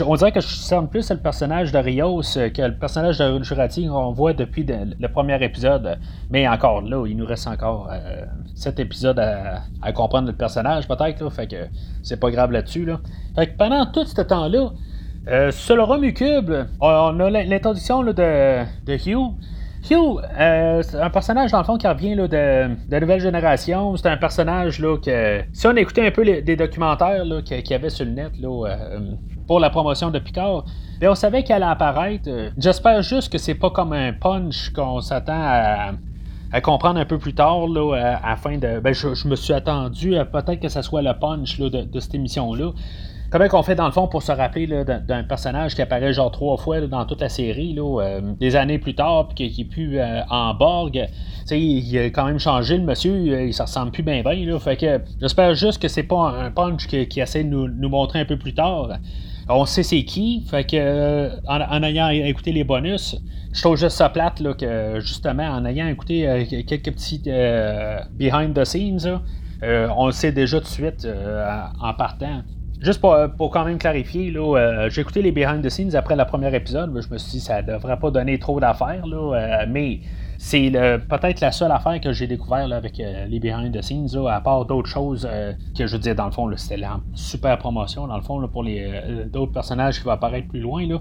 on 0.05 0.15
dirait 0.15 0.31
que 0.31 0.41
je 0.41 0.47
sens 0.47 0.89
plus 0.89 1.09
le 1.09 1.17
personnage 1.17 1.71
de 1.71 1.77
Rios 1.77 2.21
que 2.21 2.61
le 2.61 2.75
personnage 2.75 3.19
de 3.19 3.43
Jurati 3.43 3.87
qu'on 3.87 4.11
voit 4.11 4.33
depuis 4.33 4.65
le 4.65 5.07
premier 5.07 5.43
épisode. 5.43 5.97
Mais 6.29 6.47
encore 6.47 6.81
là, 6.81 7.05
il 7.07 7.17
nous 7.17 7.25
reste 7.25 7.47
encore 7.47 7.89
euh, 7.91 8.25
cet 8.55 8.79
épisode 8.79 9.19
à, 9.19 9.91
comprendre 9.93 10.27
le 10.27 10.33
personnage, 10.33 10.87
peut-être. 10.87 11.29
Fait 11.29 11.47
que 11.47 11.67
c'est 12.01 12.19
pas 12.19 12.31
grave 12.31 12.51
là-dessus. 12.51 12.85
Là. 12.85 12.99
Fait 13.35 13.47
que 13.47 13.57
pendant 13.57 13.85
tout 13.85 14.05
ce 14.05 14.21
temps-là, 14.21 14.71
euh, 15.27 15.51
sur 15.51 15.75
le 15.75 15.83
Romucube, 15.83 16.51
on 16.81 17.19
a 17.19 17.29
l'introduction 17.29 18.03
de 18.03 18.65
Hugh. 18.87 19.33
Hugh, 19.89 20.19
euh, 20.39 20.81
un 21.01 21.09
personnage 21.09 21.51
dans 21.51 21.57
le 21.57 21.63
fond 21.65 21.77
qui 21.77 21.87
revient 21.87 22.15
là, 22.15 22.27
de, 22.27 22.75
de 22.89 22.99
nouvelle 22.99 23.19
génération. 23.19 23.95
C'est 23.97 24.07
un 24.07 24.17
personnage 24.17 24.79
là, 24.79 24.97
que, 24.97 25.41
si 25.51 25.67
on 25.67 25.75
écoutait 25.75 26.07
un 26.07 26.11
peu 26.11 26.21
les, 26.21 26.41
des 26.41 26.55
documentaires 26.55 27.23
qu'il 27.45 27.69
y 27.69 27.73
avait 27.73 27.89
sur 27.89 28.05
le 28.05 28.11
net 28.11 28.31
là, 28.39 28.67
euh, 28.67 28.99
pour 29.45 29.59
la 29.59 29.69
promotion 29.69 30.09
de 30.09 30.19
Picard, 30.19 30.63
bien, 30.99 31.11
on 31.11 31.15
savait 31.15 31.43
qu'elle 31.43 31.63
allait 31.63 31.71
apparaître. 31.71 32.29
J'espère 32.57 33.01
juste 33.01 33.31
que 33.31 33.37
c'est 33.37 33.55
pas 33.55 33.71
comme 33.71 33.91
un 33.91 34.13
punch 34.13 34.71
qu'on 34.71 35.01
s'attend 35.01 35.33
à, 35.35 35.91
à 36.53 36.61
comprendre 36.61 36.99
un 36.99 37.05
peu 37.05 37.17
plus 37.17 37.33
tard, 37.33 37.67
là, 37.67 38.19
afin 38.23 38.57
de. 38.57 38.79
Ben, 38.79 38.93
je, 38.93 39.27
me 39.27 39.35
suis 39.35 39.53
attendu 39.53 40.15
à 40.15 40.23
peut-être 40.23 40.61
que 40.61 40.69
ce 40.69 40.81
soit 40.81 41.01
le 41.01 41.13
punch 41.19 41.59
là, 41.59 41.69
de, 41.69 41.81
de, 41.81 41.99
cette 41.99 42.15
émission-là. 42.15 42.71
Comment 43.33 43.47
qu'on 43.47 43.63
fait 43.63 43.73
dans 43.73 43.87
le 43.87 43.91
fond 43.91 44.07
pour 44.07 44.21
se 44.21 44.31
rappeler 44.31 44.67
d'un 44.67 45.23
personnage 45.23 45.73
qui 45.73 45.81
apparaît 45.81 46.13
genre 46.13 46.29
trois 46.29 46.55
fois 46.55 46.81
dans 46.81 47.03
toute 47.07 47.19
la 47.19 47.29
série, 47.29 47.73
là, 47.73 47.99
euh, 47.99 48.21
des 48.39 48.55
années 48.55 48.77
plus 48.77 48.93
tard, 48.93 49.29
puis 49.29 49.49
qui, 49.49 49.61
est 49.61 49.65
plus 49.65 49.97
euh, 49.97 50.21
en 50.29 50.53
Borg. 50.53 51.07
il, 51.49 51.97
a 51.97 52.03
quand 52.11 52.25
même 52.25 52.37
changé 52.37 52.77
le 52.77 52.83
monsieur, 52.83 53.11
euh, 53.11 53.45
il 53.45 53.51
se 53.51 53.63
ressemble 53.63 53.91
plus 53.91 54.03
bien 54.03 54.21
bien. 54.21 54.59
Fait 54.59 54.77
que 54.77 55.01
j'espère 55.19 55.55
juste 55.55 55.81
que 55.81 55.87
c'est 55.87 56.03
pas 56.03 56.29
un 56.29 56.51
punch 56.51 56.85
qui, 56.85 57.19
essaie 57.19 57.43
de 57.43 57.49
nous, 57.49 57.89
montrer 57.89 58.19
un 58.19 58.25
peu 58.25 58.37
plus 58.37 58.53
tard. 58.53 58.99
On 59.49 59.65
sait 59.65 59.81
c'est 59.81 60.03
qui, 60.03 60.45
fait 60.47 60.69
que 60.69 61.31
en, 61.47 61.81
ayant 61.81 62.09
écouté 62.09 62.51
les 62.51 62.63
bonus, 62.63 63.19
je 63.51 63.61
trouve 63.63 63.77
juste 63.77 63.97
ça 63.97 64.09
plate 64.09 64.41
là, 64.41 64.53
que 64.53 64.99
justement 64.99 65.47
en 65.47 65.65
ayant 65.65 65.87
écouté 65.87 66.45
quelques 66.67 66.91
petits 66.93 67.23
behind 68.11 68.53
the 68.53 68.63
scenes, 68.63 69.21
on 69.63 70.05
le 70.05 70.11
sait 70.11 70.31
déjà 70.31 70.59
tout 70.59 70.65
de 70.65 70.69
suite 70.69 71.07
en 71.81 71.93
partant. 71.95 72.43
Juste 72.83 72.99
pour, 72.99 73.49
quand 73.49 73.63
même 73.63 73.77
clarifier, 73.77 74.29
là, 74.29 74.57
euh, 74.57 74.89
j'ai 74.89 74.99
écouté 74.99 75.21
les 75.21 75.31
behind 75.31 75.63
the 75.63 75.69
scenes 75.69 75.95
après 75.95 76.17
le 76.17 76.25
premier 76.25 76.53
épisode. 76.53 76.91
je 77.01 77.13
me 77.13 77.17
suis 77.17 77.31
dit 77.31 77.39
ça 77.39 77.61
devrait 77.61 77.97
pas 77.97 78.11
donner 78.11 78.37
trop 78.39 78.59
d'affaires, 78.59 79.05
euh, 79.05 79.65
mais 79.69 80.01
c'est 80.37 80.69
peut-être 81.09 81.39
la 81.39 81.53
seule 81.53 81.71
affaire 81.71 82.01
que 82.01 82.11
j'ai 82.11 82.27
découvert 82.27 82.69
avec 82.73 82.99
euh, 82.99 83.25
les 83.25 83.39
behind 83.39 83.73
the 83.73 83.81
scenes, 83.81 84.09
à 84.29 84.41
part 84.41 84.65
d'autres 84.65 84.89
choses 84.89 85.25
que 85.77 85.87
je 85.87 85.93
veux 85.93 86.01
dire 86.01 86.13
dans 86.13 86.25
le 86.25 86.33
fond, 86.33 86.51
c'était 86.57 86.75
la 86.75 86.99
super 87.13 87.57
promotion 87.57 88.05
dans 88.05 88.17
le 88.17 88.21
fond 88.21 88.45
pour 88.49 88.63
les 88.63 88.85
d'autres 89.31 89.53
personnages 89.53 89.99
qui 89.99 90.03
vont 90.03 90.11
apparaître 90.11 90.49
plus 90.49 90.59
loin. 90.59 90.85
Là. 90.85 90.97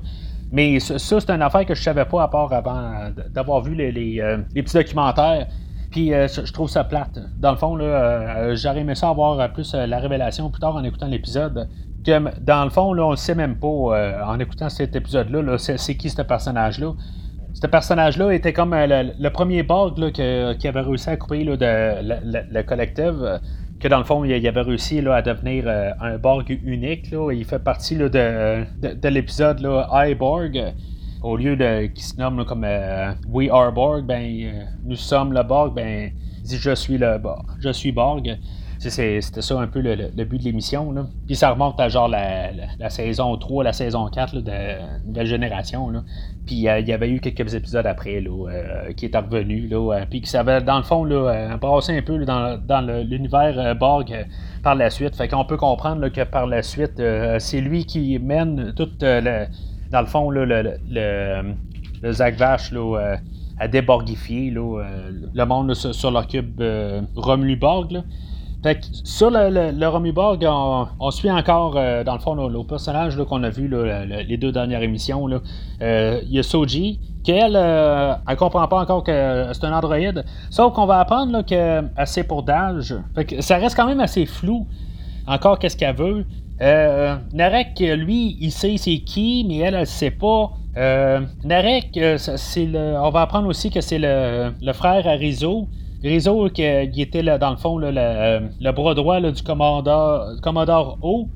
Mais 0.53 0.79
ça, 0.79 0.99
c'est 0.99 1.31
une 1.31 1.43
affaire 1.43 1.67
que 1.67 1.75
je 1.75 1.83
savais 1.83 2.05
pas 2.05 2.23
à 2.23 2.29
part 2.29 2.53
avant 2.53 3.11
d'avoir 3.35 3.61
vu 3.61 3.75
les 3.75 3.93
petits 4.55 4.75
documentaires. 4.75 5.49
Puis 5.93 6.13
euh, 6.15 6.27
je 6.27 6.53
trouve 6.53 6.71
ça 6.71 6.85
plate. 6.85 7.19
Dans 7.39 7.53
le 7.53 7.59
fond, 7.59 7.77
là, 7.77 7.85
euh, 7.85 8.57
j'aurais 8.57 8.81
aimé 8.81 8.95
ça 8.95 9.11
avoir 9.11 9.39
euh, 9.39 9.49
plus 9.49 9.75
la 9.75 9.99
révélation 9.99 10.51
plus 10.51 10.61
tard 10.61 10.75
en 10.75 10.83
écoutant 10.83 11.07
l'épisode. 11.07 11.69
Dans 12.41 12.65
le 12.65 12.71
fond, 12.71 12.95
là, 12.95 13.07
on 13.07 13.13
ne 13.13 13.17
sait 13.17 13.37
même 13.37 13.57
pas 13.61 13.69
en 14.27 14.41
écoutant 14.41 14.69
cet 14.69 14.97
épisode-là, 14.97 15.57
c'est, 15.57 15.95
qui 15.95 16.11
ce 16.11 16.23
personnage-là. 16.23 16.95
Ce 17.55 17.67
personnage-là 17.69 18.33
était 18.33 18.53
comme 18.53 18.75
le, 18.75 19.29
premier 19.29 19.63
Borg 19.63 20.11
qui 20.11 20.21
avait 20.69 20.81
réussi 20.81 21.11
à 21.11 21.17
couper 21.17 21.45
le, 21.45 22.63
collective. 22.63 23.41
que 23.79 23.87
dans 23.87 23.99
le 23.99 24.05
fond, 24.05 24.25
il, 24.25 24.49
avait 24.49 24.63
réussi 24.63 24.99
à 25.07 25.23
devenir 25.23 25.69
un 26.01 26.19
Borg 26.19 26.59
unique. 26.65 27.15
il 27.33 27.45
fait 27.45 27.61
partie 27.61 27.95
de, 27.95 28.09
de, 28.09 29.09
l'épisode 29.09 29.65
iBorg 29.93 30.75
au 31.23 31.37
lieu 31.37 31.57
de 31.57 31.87
qui 31.87 32.03
se 32.03 32.17
nomme 32.17 32.45
comme 32.45 32.65
euh, 32.65 33.13
We 33.29 33.49
Are 33.51 33.73
Borg, 33.73 34.05
ben 34.05 34.23
euh, 34.23 34.65
nous 34.85 34.97
sommes 34.97 35.33
le 35.33 35.43
Borg, 35.43 35.75
ben 35.75 36.11
dit 36.45 36.57
je 36.57 36.75
suis 36.75 36.99
le 36.99 37.19
Borg, 37.19 37.45
je 37.61 37.71
suis 37.71 37.93
Borg. 37.93 38.39
C'était 38.79 39.21
ça 39.21 39.61
un 39.61 39.69
peu 39.69 39.81
le, 39.81 40.25
but 40.25 40.39
de 40.39 40.43
l'émission. 40.43 40.93
Puis 41.29 41.37
ça 41.37 41.53
remonte 41.53 41.79
à 41.79 41.89
genre 41.89 42.09
la, 42.09 42.91
saison 42.91 43.37
3, 43.37 43.63
la 43.63 43.73
saison 43.73 44.09
4 44.09 44.39
de 44.39 44.51
Nouvelle 45.07 45.27
Génération. 45.29 45.93
Puis 46.47 46.67
euh, 46.67 46.81
il 46.81 46.89
y 46.89 46.93
avait 46.93 47.09
eu 47.09 47.21
quelques 47.21 47.55
épisodes 47.55 47.87
après 47.87 48.21
là, 48.21 48.93
qui 48.97 49.07
étaient 49.07 49.19
revenus. 49.19 49.73
Puis 50.11 50.23
ça 50.25 50.41
avait, 50.41 50.63
dans 50.63 50.79
le 50.79 50.83
fond, 50.83 51.05
là, 51.05 51.49
un 51.53 51.59
peu 51.59 52.25
dans, 52.25 52.61
dans 52.61 52.81
l'univers 53.05 53.77
Borg 53.77 54.27
par 54.65 54.75
la 54.75 54.91
suite. 54.91 55.15
Fait 55.15 55.29
qu'on 55.29 55.45
peut 55.45 55.57
comprendre 55.57 56.09
que 56.09 56.25
par 56.25 56.49
la 56.49 56.65
suite, 56.65 57.01
c'est 57.39 57.61
lui 57.61 57.85
qui 57.87 58.19
mène 58.19 58.75
toute 58.75 59.05
le 59.05 59.47
dans 59.93 60.01
le 60.01 60.07
fond, 60.07 60.31
le, 60.31 60.45
le, 60.45 62.13
Zach 62.13 62.37
Vache 62.37 62.73
là, 62.73 63.19
a 63.59 63.65
euh, 63.65 63.69
déborgifié 63.69 64.53
euh, 64.57 65.11
le 65.35 65.45
monde 65.45 65.75
sur, 65.75 66.11
leur 66.11 66.27
cube 66.27 66.61
euh, 66.61 67.03
Romulu-Borg. 67.15 68.03
Fait 68.63 68.77
que 68.77 68.87
sur 69.05 69.31
le, 69.31 69.51
le, 69.51 70.47
on, 71.01 71.11
suit 71.11 71.31
encore, 71.31 71.75
dans 71.75 72.13
le 72.15 72.21
fond, 72.21 72.35
le 72.37 72.65
personnage 72.65 73.17
qu'on 73.25 73.43
a 73.43 73.51
vu 73.51 73.69
les 73.69 74.37
deux 74.37 74.53
dernières 74.53 74.85
émissions. 74.85 75.29
Il 75.81 76.29
y 76.31 76.39
a 76.39 76.43
Soji, 76.45 77.01
qui 77.25 77.33
elle, 77.33 77.57
elle 77.57 78.37
comprend 78.37 78.69
pas 78.69 78.79
encore 78.79 79.03
que 79.03 79.49
c'est 79.53 79.65
un 79.65 79.73
androïde. 79.73 80.25
Sauf 80.51 80.75
qu'on 80.75 80.87
va 80.87 81.01
apprendre 81.01 81.43
qu'elle 81.43 81.91
sait 82.05 82.23
pour 82.23 82.45
d'âge. 82.45 82.95
ça 83.41 83.57
reste 83.57 83.75
quand 83.75 83.89
même 83.89 83.99
assez 83.99 84.27
flou, 84.27 84.65
encore 85.27 85.59
qu'est-ce 85.59 85.77
qu'elle 85.77 85.97
veut. 85.97 86.25
Euh, 86.61 87.17
Narek, 87.33 87.81
lui, 87.81 88.37
il 88.41 88.53
sait 88.53 88.77
c'est 88.77 88.99
qui, 88.99 89.45
mais 89.49 89.59
elle, 89.59 89.75
elle 89.75 89.87
sait 89.87 90.11
pas. 90.11 90.53
Narek, 91.45 91.99
c'est 92.19 92.67
le, 92.67 92.95
on 92.99 93.11
va 93.11 93.23
apprendre 93.23 93.49
aussi 93.49 93.71
que 93.71 93.81
c'est 93.81 93.99
le, 93.99 94.53
le 94.61 94.73
frère 94.73 95.07
à 95.07 95.13
Rizzo. 95.13 95.69
Rizzo 96.03 96.49
qui, 96.49 96.63
était 96.63 97.23
là, 97.23 97.39
dans 97.39 97.51
le 97.51 97.57
fond 97.57 97.79
le, 97.79 97.91
le, 97.91 98.73
bras 98.73 98.95
droit 98.95 99.21
du 99.21 99.43
commandeur, 99.43 100.41
commandeur 100.43 100.99
O. 101.03 101.29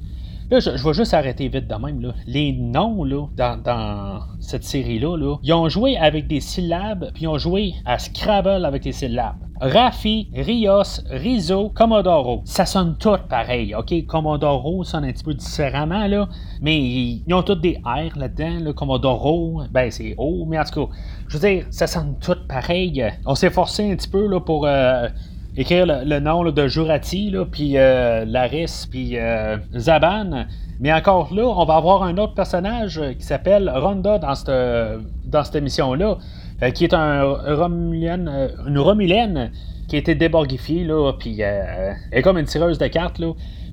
Là, 0.49 0.61
je, 0.61 0.71
vais 0.71 0.95
juste 0.95 1.13
arrêter 1.13 1.49
vite 1.49 1.67
de 1.67 1.75
même. 1.75 2.01
Là. 2.01 2.15
Les 2.27 2.53
noms 2.53 3.03
là, 3.03 3.27
dans, 3.37 4.21
cette 4.39 4.63
série-là, 4.63 5.17
là, 5.17 5.37
ils 5.43 5.53
ont 5.53 5.69
joué 5.69 5.97
avec 5.97 6.29
des 6.29 6.39
syllabes, 6.41 7.11
puis 7.13 7.25
ils 7.25 7.29
ont 7.29 7.39
joué 7.39 7.75
à 7.85 7.99
Scrabble 7.99 8.65
avec 8.65 8.85
des 8.85 8.93
syllabes. 8.93 9.37
Raffi, 9.61 10.29
Rios, 10.35 11.01
Rizzo, 11.11 11.71
Commodoro. 11.71 12.43
Ça 12.45 12.65
sonne 12.65 12.97
tout 12.97 13.17
pareil, 13.29 13.75
OK? 13.75 14.07
Commodoro 14.07 14.85
sonne 14.85 15.05
un 15.05 15.13
petit 15.13 15.25
peu 15.25 15.35
différemment, 15.35 16.07
là, 16.07 16.29
mais 16.61 16.79
ils 16.79 17.35
ont 17.35 17.43
tous 17.43 17.57
des 17.57 17.81
R 17.85 18.17
là-dedans, 18.17 18.73
Commodoro, 18.75 19.63
ben 19.73 19.91
c'est 19.91 20.15
O, 20.19 20.45
mais 20.47 20.61
en 20.61 20.65
tout 20.65 20.87
cas, 20.87 20.93
je 21.27 21.39
veux 21.39 21.49
dire, 21.49 21.67
ça 21.71 21.89
sonne 21.89 22.17
tout 22.21 22.37
pareil. 22.47 23.05
On 23.25 23.35
s'est 23.35 23.51
forcé 23.51 23.91
un 23.91 23.97
petit 23.97 24.09
peu 24.09 24.29
là, 24.29 24.39
pour... 24.41 24.67
Euh, 24.67 25.09
écrire 25.57 25.87
le, 25.87 26.21
nom 26.21 26.45
de 26.45 26.69
Jurati, 26.69 27.35
puis 27.51 27.77
euh, 27.77 28.25
Laris, 28.25 28.87
puis 28.91 29.19
euh, 29.19 29.57
Zaban. 29.77 30.47
Mais 30.81 30.93
encore 30.93 31.33
là, 31.33 31.45
on 31.45 31.65
va 31.65 31.77
avoir 31.77 32.03
un 32.03 32.19
autre 32.19 32.35
personnage 32.35 33.01
qui 33.19 33.25
s'appelle 33.25 33.73
Ronda 33.75 34.19
dans 34.19 34.35
cette, 34.35 34.51
dans 35.25 35.43
cette 35.43 35.55
émission-là, 35.55 36.19
euh, 36.63 36.71
qui 36.71 36.85
est 36.85 36.93
un 36.93 37.23
Romulienne, 37.23 38.51
une 38.67 39.51
qui 39.89 39.97
a 39.97 39.99
été 39.99 40.15
déborgifiée, 40.15 40.87
puis 41.19 41.41
est 41.41 42.23
comme 42.23 42.39
une 42.39 42.45
tireuse 42.45 42.79
de 42.79 42.89
cartes. 42.89 43.23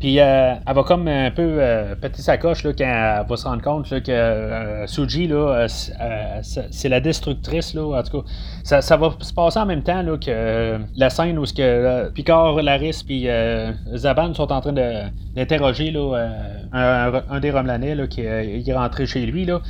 Puis 0.03 0.19
euh, 0.19 0.55
elle 0.67 0.75
va 0.75 0.83
comme 0.83 1.07
un 1.07 1.31
peu 1.31 1.55
euh, 1.60 1.95
péter 1.95 2.22
sa 2.22 2.38
coche 2.38 2.65
là, 2.65 2.74
quand 2.77 2.83
elle 2.83 3.25
va 3.25 3.38
se 3.38 3.45
rendre 3.45 3.62
compte 3.62 3.88
que 3.88 4.12
euh, 4.12 4.86
Suji, 4.86 5.27
là, 5.27 5.67
c'est 5.69 6.89
la 6.89 7.00
destructrice. 7.00 7.74
Là, 7.74 7.98
en 7.98 8.03
tout 8.03 8.22
cas, 8.22 8.81
ça, 8.81 8.98
va 8.98 9.15
se 9.22 9.33
passer 9.33 9.60
en 9.60 9.65
même 9.65 9.81
temps 9.81 10.01
là, 10.01 10.17
que 10.17 10.77
la 10.98 11.10
scène 11.10 11.39
où 11.39 11.45
ce 11.45 11.53
que, 11.53 12.10
Picard, 12.10 12.62
Laris 12.62 13.05
et 13.10 13.29
Zaban 13.95 14.33
sont 14.33 14.51
en 14.51 14.60
train 14.60 14.74
d'interroger 14.74 15.93
un, 16.74 17.22
un, 17.29 17.39
des 17.39 17.51
Romelanais 17.51 17.95
qui 18.10 18.24
est 18.24 18.74
rentré 18.75 19.05
chez 19.05 19.25
lui. 19.25 19.45
Là. 19.45 19.62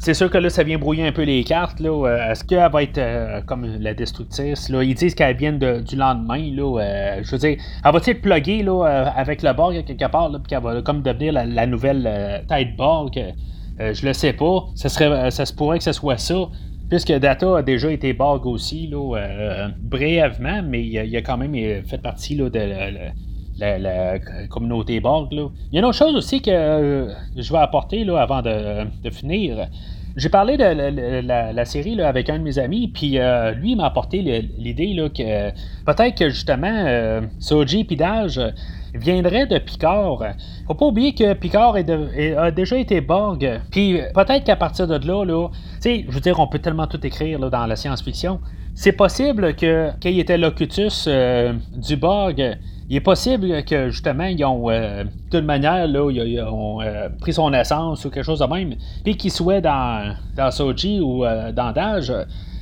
C'est 0.00 0.14
sûr 0.14 0.30
que 0.30 0.38
là, 0.38 0.48
ça 0.48 0.62
vient 0.62 0.78
brouiller 0.78 1.06
un 1.06 1.12
peu 1.12 1.24
les 1.24 1.44
cartes. 1.44 1.78
Là. 1.78 1.90
Euh, 1.90 2.30
est-ce 2.32 2.42
qu'elle 2.42 2.70
va 2.72 2.82
être 2.82 2.96
euh, 2.96 3.42
comme 3.42 3.66
la 3.66 3.92
destructrice? 3.92 4.70
Là? 4.70 4.82
Ils 4.82 4.94
disent 4.94 5.14
qu'elle 5.14 5.36
vient 5.36 5.52
du 5.52 5.94
lendemain. 5.94 6.50
Là. 6.54 6.80
Euh, 6.80 7.20
je 7.22 7.30
veux 7.30 7.36
dire, 7.36 7.58
elle 7.84 7.92
va-t-elle 7.92 8.18
plugger 8.22 8.62
là, 8.62 8.84
avec 9.14 9.42
le 9.42 9.52
Borg 9.52 9.84
quelque 9.84 10.10
part, 10.10 10.30
puis 10.30 10.42
qu'elle 10.48 10.62
va 10.62 10.80
comme 10.80 11.02
devenir 11.02 11.34
la, 11.34 11.66
nouvelle 11.66 12.42
tête 12.48 12.76
Borg? 12.76 13.12
je 13.78 14.06
le 14.06 14.12
sais 14.14 14.32
pas. 14.32 14.64
Ça, 14.74 14.88
serait, 14.88 15.30
ça 15.30 15.44
se 15.44 15.52
pourrait 15.52 15.76
que 15.76 15.84
ce 15.84 15.92
soit 15.92 16.16
ça. 16.16 16.48
Puisque 16.88 17.12
Data 17.12 17.58
a 17.58 17.62
déjà 17.62 17.92
été 17.92 18.14
Borg 18.14 18.46
aussi, 18.46 18.86
là, 18.86 19.68
brièvement, 19.82 20.62
mais 20.62 20.82
il 20.82 21.14
a, 21.14 21.20
quand 21.20 21.36
même 21.36 21.54
fait 21.84 22.00
partie 22.00 22.36
là, 22.36 22.48
de 22.48 22.58
la, 23.60 24.18
communauté 24.48 25.00
Borg. 25.00 25.32
Là. 25.32 25.48
Il 25.70 25.74
y 25.74 25.78
a 25.78 25.80
une 25.80 25.86
autre 25.86 25.98
chose 25.98 26.14
aussi 26.16 26.40
que 26.40 26.50
euh, 26.50 27.12
je 27.36 27.52
vais 27.52 27.58
apporter 27.58 28.04
là, 28.04 28.20
avant 28.20 28.42
de, 28.42 29.10
finir. 29.10 29.68
J'ai 30.16 30.28
parlé 30.28 30.56
de 30.56 30.64
la, 31.54 31.64
série 31.64 32.00
avec 32.00 32.28
un 32.30 32.38
de 32.38 32.44
mes 32.44 32.58
amis, 32.58 32.88
puis 32.88 33.18
euh, 33.18 33.52
lui 33.52 33.76
m'a 33.76 33.86
apporté 33.86 34.22
l'idée 34.58 34.96
que 35.14 35.50
peut-être 35.84 36.18
que 36.18 36.28
justement 36.30 36.84
euh, 36.86 37.20
Soji 37.38 37.84
Pidage 37.84 38.40
viendrait 38.92 39.46
de 39.46 39.58
Picard. 39.58 40.24
Faut 40.66 40.74
pas 40.74 40.86
oublier 40.86 41.14
que 41.14 41.32
Picard 41.34 41.76
a 41.76 42.50
déjà 42.50 42.76
été 42.76 43.00
Borg, 43.00 43.60
puis 43.70 44.00
peut-être 44.14 44.44
qu'à 44.44 44.56
partir 44.56 44.88
de 44.88 45.06
là, 45.06 45.24
là 45.24 45.48
je 45.84 46.10
veux 46.10 46.20
dire, 46.20 46.40
on 46.40 46.48
peut 46.48 46.58
tellement 46.58 46.88
tout 46.88 47.04
écrire 47.06 47.38
dans 47.38 47.66
la 47.66 47.76
science-fiction. 47.76 48.40
C'est 48.74 48.92
possible 48.92 49.54
qu'il 49.54 50.18
était 50.18 50.38
Locutus 50.38 51.08
du 51.76 51.96
Borg, 51.96 52.58
il 52.90 52.96
est 52.96 53.00
possible 53.00 53.62
que 53.62 53.88
justement, 53.90 54.24
ils 54.24 54.44
ont, 54.44 54.68
euh, 54.68 55.04
toute 55.30 55.44
manière, 55.44 55.86
là, 55.86 56.10
ils, 56.10 56.40
ont 56.42 56.82
euh, 56.82 57.08
pris 57.20 57.32
son 57.32 57.52
essence 57.54 58.04
ou 58.04 58.10
quelque 58.10 58.24
chose 58.24 58.40
de 58.40 58.46
même, 58.46 58.74
puis 59.04 59.16
qu'ils 59.16 59.30
soient 59.30 59.60
dans, 59.60 60.16
dans 60.36 60.50
Soji 60.50 60.98
ou 60.98 61.24
euh, 61.24 61.52
dans 61.52 61.70
Dage. 61.70 62.12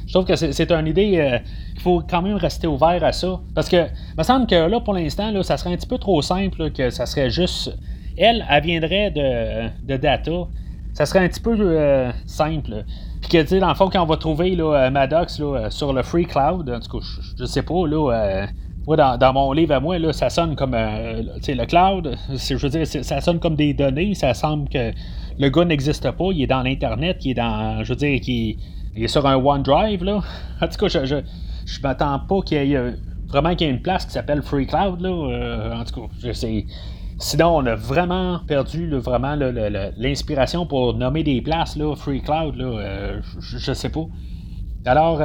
Je 0.06 0.12
trouve 0.12 0.26
que 0.26 0.36
c'est 0.36 0.70
une 0.70 0.86
idée 0.86 1.40
il 1.74 1.80
faut 1.80 2.02
quand 2.08 2.22
même 2.22 2.36
rester 2.36 2.66
ouvert 2.66 3.02
à 3.04 3.12
ça. 3.12 3.40
Parce 3.54 3.68
que, 3.68 3.76
il 3.76 4.18
me 4.18 4.22
semble 4.22 4.46
que 4.46 4.54
là, 4.54 4.80
pour 4.80 4.94
l'instant, 4.94 5.42
ça 5.42 5.56
serait 5.56 5.72
un 5.72 5.76
petit 5.76 5.86
peu 5.86 5.98
trop 5.98 6.20
simple, 6.22 6.70
que 6.72 6.88
ça 6.90 7.04
serait 7.06 7.30
juste. 7.30 7.74
Elle, 8.16 8.44
elle 8.50 8.62
viendrait 8.62 9.10
de, 9.10 9.86
de 9.86 9.96
data. 9.98 10.46
Ça 10.94 11.04
serait 11.04 11.20
un 11.20 11.28
petit 11.28 11.40
peu 11.40 12.10
simple. 12.24 12.84
Puis 13.20 13.30
que, 13.30 13.42
tu 13.42 13.58
dans 13.60 13.68
le 13.68 13.74
fond, 13.74 13.90
quand 13.90 14.02
on 14.02 14.06
va 14.06 14.16
trouver 14.16 14.56
là, 14.56 14.90
Maddox 14.90 15.40
là, 15.40 15.70
sur 15.70 15.92
le 15.92 16.02
Free 16.02 16.24
Cloud, 16.24 16.70
en 16.70 16.80
tout 16.80 16.98
cas, 16.98 17.04
je, 17.04 17.20
je 17.38 17.44
sais 17.44 17.62
pas, 17.62 17.86
là 17.86 18.46
dans, 18.96 19.33
mon 19.33 19.53
livre 19.53 19.74
à 19.74 19.81
moi, 19.81 19.98
là, 19.98 20.12
ça 20.12 20.31
sonne 20.31 20.57
comme 20.57 20.74
euh, 20.74 21.22
le 21.22 21.66
cloud. 21.66 22.16
Je 22.31 22.55
veux 22.55 22.68
dire, 22.68 22.87
ça 22.87 23.20
sonne 23.20 23.38
comme 23.38 23.55
des 23.55 23.74
données. 23.74 24.14
Ça 24.14 24.35
semble 24.35 24.68
que 24.68 24.92
le 25.38 25.48
gars 25.48 25.64
n'existe 25.64 26.11
pas. 26.11 26.29
Il 26.33 26.42
est 26.42 26.46
dans 26.46 26.62
l'Internet, 26.62 27.18
il 27.24 27.33
est 27.33 27.35
dans. 27.35 27.83
Je 27.85 27.90
veux 27.90 27.96
dire, 27.96 28.20
il, 28.27 28.57
est 28.96 29.09
sur 29.09 29.27
un 29.27 29.37
OneDrive. 29.37 30.05
Là. 30.05 30.20
En 30.61 30.68
tout 30.68 30.79
cas, 30.79 30.88
je, 30.88 31.05
je, 31.05 31.16
je 31.66 31.81
m'attends 31.83 32.18
pas 32.20 32.40
qu'il 32.42 32.64
y 32.64 32.72
ait 32.72 32.77
euh, 32.77 32.92
vraiment 33.27 33.55
qu'il 33.55 33.66
y 33.66 33.70
ait 33.70 33.72
une 33.72 33.83
place 33.83 34.07
qui 34.07 34.12
s'appelle 34.12 34.42
Free 34.42 34.66
Cloud. 34.66 35.01
Là. 35.01 35.09
Euh, 35.09 35.74
en 35.74 35.85
tout 35.85 36.01
cas. 36.01 36.33
Sinon, 37.20 37.57
on 37.57 37.66
a 37.66 37.74
vraiment 37.74 38.38
perdu 38.46 38.88
vraiment 38.96 39.35
l'inspiration 39.96 40.66
pour 40.66 40.94
nommer 40.94 41.24
des 41.24 41.42
places, 41.42 41.74
là, 41.74 41.96
Free 41.96 42.20
Cloud, 42.20 42.55
là, 42.55 43.20
je, 43.40 43.59
je, 43.59 43.72
sais 43.72 43.88
pas. 43.88 44.07
Alors, 44.85 45.20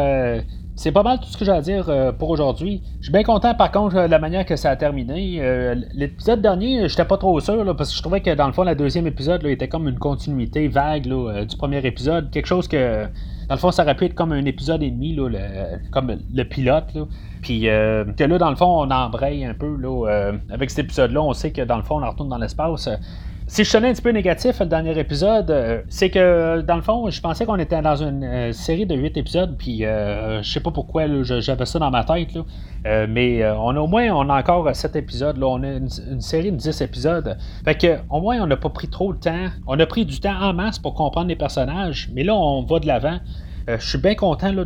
c'est 0.76 0.92
pas 0.92 1.04
mal 1.04 1.20
tout 1.20 1.28
ce 1.28 1.38
que 1.38 1.46
j'ai 1.46 1.52
à 1.52 1.62
dire 1.62 1.88
euh, 1.90 2.12
pour 2.12 2.30
aujourd'hui. 2.30 2.82
Je 2.98 3.04
suis 3.04 3.12
bien 3.12 3.24
content 3.24 3.54
par 3.54 3.72
contre 3.72 3.96
de 3.96 4.10
la 4.10 4.20
manière 4.20 4.46
que 4.46 4.56
ça 4.56 4.72
a 4.72 4.76
terminé. 4.76 5.38
Euh, 5.40 5.76
l'épisode 5.94 6.42
dernier, 6.42 6.90
j'étais 6.90 7.06
pas 7.06 7.18
trop 7.18 7.40
sûr 7.40 7.76
parce 7.76 7.92
que 7.92 7.98
je 7.98 8.02
trouvais 8.02 8.22
que 8.22 8.34
dans 8.34 8.48
le 8.48 8.54
fond, 8.54 8.64
le 8.64 8.76
deuxième 8.76 9.06
épisode 9.06 9.46
était 9.46 9.68
comme 9.68 9.88
une 9.88 10.00
continuité 10.00 10.68
vague 10.68 11.08
euh, 11.08 11.46
du 11.46 11.56
premier 11.58 11.86
épisode. 11.86 12.32
Quelque 12.32 12.48
chose 12.48 12.68
que 12.68 13.04
dans 13.48 13.56
le 13.56 13.60
fond, 13.60 13.72
ça 13.72 13.84
aurait 13.84 13.96
pu 13.96 14.06
être 14.06 14.16
comme 14.16 14.32
un 14.32 14.46
épisode 14.46 14.82
et 14.82 14.90
demi, 14.90 15.16
comme 15.92 16.18
le 16.34 16.44
pilote. 16.44 16.86
Puis 17.42 17.64
que 17.64 18.24
là, 18.24 18.38
dans 18.38 18.50
le 18.50 18.56
fond, 18.56 18.84
on 18.84 18.90
embraye 18.90 19.44
un 19.44 19.54
peu. 19.54 19.78
avec 20.50 20.70
cet 20.70 20.86
épisode-là, 20.86 21.22
on 21.22 21.34
sait 21.34 21.52
que 21.52 21.62
dans 21.62 21.76
le 21.76 21.84
fond, 21.84 22.02
on 22.02 22.10
retourne 22.10 22.30
dans 22.30 22.38
l'espace. 22.38 22.88
Si 23.46 23.66
je 23.66 23.72
tenais 23.72 23.90
un 23.90 23.94
petit 23.94 24.02
peu 24.02 24.12
négatif 24.12 24.60
le 24.62 24.68
dernier 24.68 24.98
épisode, 24.98 25.52
euh, 25.52 25.82
c'est 25.90 26.10
que 26.10 26.62
dans 26.62 26.78
le 26.78 26.82
fond, 26.82 27.10
je 27.10 27.20
pensais 27.20 27.46
qu'on 27.46 27.58
était 27.58 27.82
dans 27.82 27.98
une 27.98 28.24
euh, 28.24 28.52
série 28.54 28.86
de 28.86 28.96
8 28.96 29.18
épisodes, 29.18 29.56
puis 29.58 29.86
euh, 29.86 30.42
je 30.42 30.50
sais 30.50 30.62
pas 30.62 30.72
pourquoi 30.72 31.06
j'avais 31.24 31.66
ça 31.66 31.78
dans 31.78 31.92
ma 31.92 32.06
tête, 32.06 32.38
mais 32.86 33.46
on 33.46 33.76
a 33.76 33.80
au 33.80 33.88
moins 33.88 34.10
on 34.12 34.30
a 34.30 34.40
encore 34.40 34.74
7 34.74 34.96
épisodes, 34.96 35.38
là, 35.38 35.48
on 35.48 35.64
a 35.64 35.74
une, 35.74 36.22
série 36.22 36.52
de 36.52 36.58
10 36.58 36.82
épisodes. 36.82 37.38
Fait 37.66 37.76
que 37.76 37.98
au 38.10 38.22
moins 38.22 38.42
on 38.42 38.48
n'a 38.48 38.58
pas 38.58 38.70
pris 38.70 38.88
trop 38.88 39.14
de 39.14 39.20
temps. 39.20 39.48
On 39.68 39.78
a 39.80 39.86
pris 39.86 40.06
du 40.06 40.20
temps 40.20 40.40
en 40.42 40.54
masse 40.54 40.80
pour 40.80 40.94
comprendre 40.94 41.28
les 41.28 41.36
personnages, 41.36 42.10
mais 42.14 42.24
là 42.24 42.36
on 42.36 42.64
va 42.64 42.80
de 42.80 42.88
l'avant. 42.88 43.20
Euh, 43.70 43.78
je 43.80 43.88
suis 43.88 43.98
bien 43.98 44.16
content 44.16 44.52
de, 44.52 44.66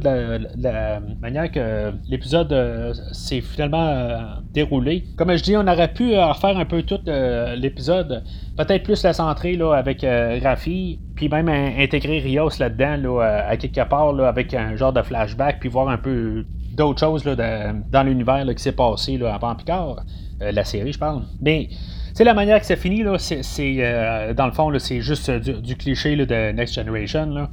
la, 0.60 1.00
manière 1.22 1.52
que 1.52 1.94
l'épisode 2.10 2.52
euh, 2.52 2.94
s'est 3.12 3.42
finalement 3.42 3.88
euh, 3.88 4.18
déroulé. 4.54 5.04
Comme 5.18 5.36
je 5.36 5.44
dis, 5.44 5.56
on 5.56 5.68
aurait 5.68 5.94
pu 5.94 6.18
refaire 6.18 6.58
un 6.58 6.66
peu 6.66 6.82
tout 6.82 7.00
l'épisode, 7.06 8.24
peut-être 8.58 8.84
plus 8.84 9.04
la 9.04 9.14
centrer 9.14 9.56
là, 9.56 9.74
avec 9.74 10.06
Rafi, 10.44 11.00
puis 11.16 11.30
même 11.30 11.50
intégrer 11.50 12.20
Rios 12.20 12.50
là-dedans, 12.60 13.20
à 13.20 13.56
quelque 13.58 13.88
part, 13.88 14.20
avec 14.20 14.54
un 14.54 14.76
genre 14.76 14.94
de 14.94 15.02
flashback, 15.02 15.60
puis 15.60 15.70
voir 15.70 15.90
un 15.90 15.98
peu 15.98 16.46
d'autres 16.74 17.00
choses 17.00 17.24
dans 17.24 18.04
l'univers 18.04 18.46
qui 18.56 18.64
s'est 18.64 18.72
passé 18.72 19.20
avant 19.24 19.56
Picard, 19.56 20.04
la 20.40 20.64
série, 20.64 20.94
je 20.94 21.00
parle. 21.00 21.24
Mais 21.42 21.70
c'est 22.14 22.24
la 22.24 22.34
manière 22.34 22.60
que 22.60 22.66
c'est 22.66 22.78
fini, 22.78 23.04
c'est, 23.18 24.34
dans 24.36 24.46
le 24.46 24.52
fond, 24.52 24.72
c'est 24.80 25.02
juste 25.02 25.30
du, 25.30 25.76
cliché 25.76 26.16
de 26.16 26.52
Next 26.52 26.74
Generation. 26.74 27.48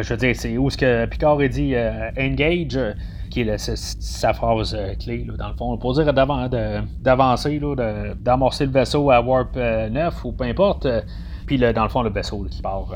Je 0.00 0.08
veux 0.08 0.16
dire, 0.16 0.34
c'est 0.34 0.56
où 0.56 0.70
ce 0.70 0.76
que 0.76 1.06
Picard 1.06 1.38
a 1.38 1.48
dit 1.48 1.74
euh, 1.74 2.10
engage, 2.18 2.76
euh, 2.76 2.92
qui 3.30 3.40
est 3.40 3.58
sa 3.58 4.32
phrase 4.32 4.76
clé, 5.00 5.26
dans 5.38 5.48
le 5.48 5.54
fond, 5.54 5.76
pour 5.76 5.94
dire 5.94 6.12
d'avancer, 6.12 7.60
d'amorcer 8.20 8.66
le 8.66 8.72
vaisseau 8.72 9.10
à 9.10 9.20
Warp 9.20 9.56
9 9.56 10.24
ou 10.24 10.32
peu 10.32 10.44
importe. 10.44 10.86
Puis 11.46 11.58
dans 11.58 11.82
le 11.82 11.88
fond, 11.88 12.02
le 12.02 12.10
vaisseau 12.10 12.46
qui 12.50 12.60
part 12.60 12.88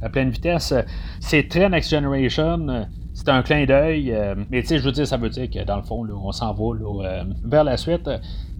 à 0.00 0.08
pleine 0.08 0.30
vitesse. 0.30 0.72
C'est 1.20 1.48
très 1.48 1.68
Next 1.68 1.90
Generation. 1.90 2.86
C'est 3.12 3.28
un 3.28 3.42
clin 3.42 3.66
d'œil. 3.66 4.16
mais 4.50 4.62
tu 4.62 4.68
sais, 4.68 4.78
je 4.78 4.84
veux 4.84 4.92
dire, 4.92 5.06
ça 5.06 5.18
veut 5.18 5.28
dire 5.28 5.50
que 5.50 5.62
dans 5.62 5.76
le 5.76 5.82
fond, 5.82 6.06
on 6.10 6.32
s'en 6.32 6.54
va 6.54 7.24
vers 7.44 7.64
la 7.64 7.76
suite. 7.76 8.08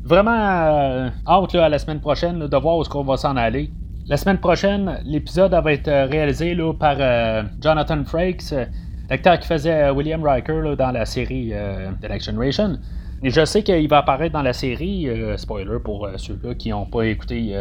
Vraiment 0.05 1.11
hâte 1.27 1.55
à 1.55 1.69
la 1.71 1.79
semaine 1.79 2.01
prochaine 2.01 2.47
de 2.47 2.57
voir 2.59 2.77
où 2.77 2.83
est-ce 2.83 2.91
qu'on 2.91 3.05
va 3.05 3.17
s'en 3.17 3.37
aller. 3.37 3.71
La 4.09 4.17
semaine 4.17 4.39
prochaine, 4.39 5.01
l'épisode 5.05 5.51
va 5.51 5.73
être 5.73 5.89
euh, 5.89 6.07
réalisé 6.07 6.57
par 6.79 6.95
euh, 7.01 7.43
Jonathan 7.61 8.05
Frakes, 8.05 8.53
euh, 8.53 8.65
l'acteur 9.11 9.37
qui 9.41 9.49
faisait 9.49 9.91
William 9.91 10.23
Riker 10.23 10.77
dans 10.79 10.93
la 10.93 11.05
série 11.05 11.53
The 12.01 12.09
Next 12.09 12.27
Generation. 12.27 12.79
je 13.25 13.45
sais 13.45 13.65
qu'il 13.65 13.89
va 13.89 13.99
apparaître 13.99 14.33
dans 14.33 14.43
la 14.43 14.53
série, 14.53 15.09
spoiler 15.37 15.81
pour 15.83 16.09
ceux-là 16.17 16.55
qui 16.55 16.71
n'ont 16.71 16.87
pas 16.87 17.03
écouté, 17.03 17.53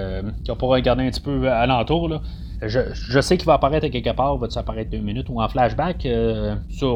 qui 0.43 0.51
n'ont 0.51 0.55
pas 0.55 0.67
regardé 0.67 1.03
un 1.07 1.09
petit 1.09 1.19
peu 1.19 1.49
alentour. 1.49 2.21
Je, 2.61 3.21
sais 3.21 3.37
qu'il 3.37 3.47
va 3.47 3.55
apparaître 3.55 3.87
quelque 3.87 4.15
part, 4.15 4.37
va-tu 4.37 4.57
apparaître 4.59 4.91
deux 4.91 4.99
minutes 4.99 5.29
ou 5.29 5.41
en 5.41 5.47
flashback, 5.47 6.07
ça, 6.69 6.87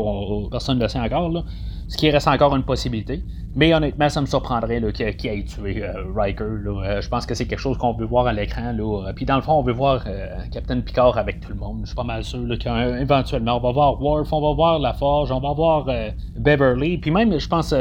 personne 0.51 0.77
ne 0.77 0.83
le 0.83 0.87
sait 0.89 0.99
encore, 0.99 1.43
ce 1.87 1.97
qui 1.97 2.09
reste 2.11 2.27
encore 2.27 2.55
une 2.55 2.63
possibilité. 2.63 3.23
Mais 3.59 3.73
honnêtement, 3.73 4.07
ça 4.07 4.21
me 4.21 4.25
surprendrait 4.25 4.81
qu'il 4.93 5.05
ait 5.05 5.43
tué 5.43 5.83
euh, 5.83 6.05
Riker. 6.15 6.45
Euh, 6.45 7.01
je 7.01 7.09
pense 7.09 7.25
que 7.25 7.35
c'est 7.35 7.45
quelque 7.45 7.59
chose 7.59 7.77
qu'on 7.77 7.91
veut 7.91 8.05
voir 8.05 8.25
à 8.25 8.31
l'écran. 8.31 8.73
Puis 9.13 9.25
dans 9.25 9.35
le 9.35 9.41
fond, 9.41 9.55
on 9.55 9.63
veut 9.63 9.73
voir 9.73 10.05
euh, 10.07 10.29
Captain 10.49 10.79
Picard 10.79 11.17
avec 11.17 11.41
tout 11.41 11.49
le 11.49 11.59
monde. 11.59 11.81
Je 11.81 11.87
suis 11.87 11.95
pas 11.95 12.05
mal 12.05 12.23
sûr 12.23 12.47
qu'éventuellement, 12.57 13.57
on 13.57 13.59
va 13.59 13.73
voir 13.73 14.01
Worf, 14.01 14.31
on 14.31 14.39
va 14.39 14.55
voir 14.55 14.79
La 14.79 14.93
Forge, 14.93 15.29
on 15.33 15.41
va 15.41 15.51
voir 15.51 15.85
Beverly. 16.37 16.99
Puis 16.99 17.11
même, 17.11 17.37
je 17.37 17.49
pense, 17.49 17.75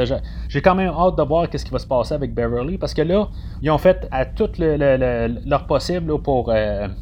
j'ai 0.49 0.61
quand 0.61 0.75
même 0.75 0.91
hâte 0.91 1.17
de 1.17 1.23
voir 1.23 1.47
ce 1.49 1.63
qui 1.63 1.71
va 1.71 1.79
se 1.79 1.87
passer 1.87 2.13
avec 2.13 2.35
Beverly. 2.35 2.77
Parce 2.77 2.93
que 2.93 3.03
là, 3.03 3.29
ils 3.61 3.71
ont 3.71 3.77
fait 3.77 4.05
à 4.11 4.25
tout 4.25 4.49
leur 4.59 5.65
possible 5.65 6.21
pour 6.21 6.47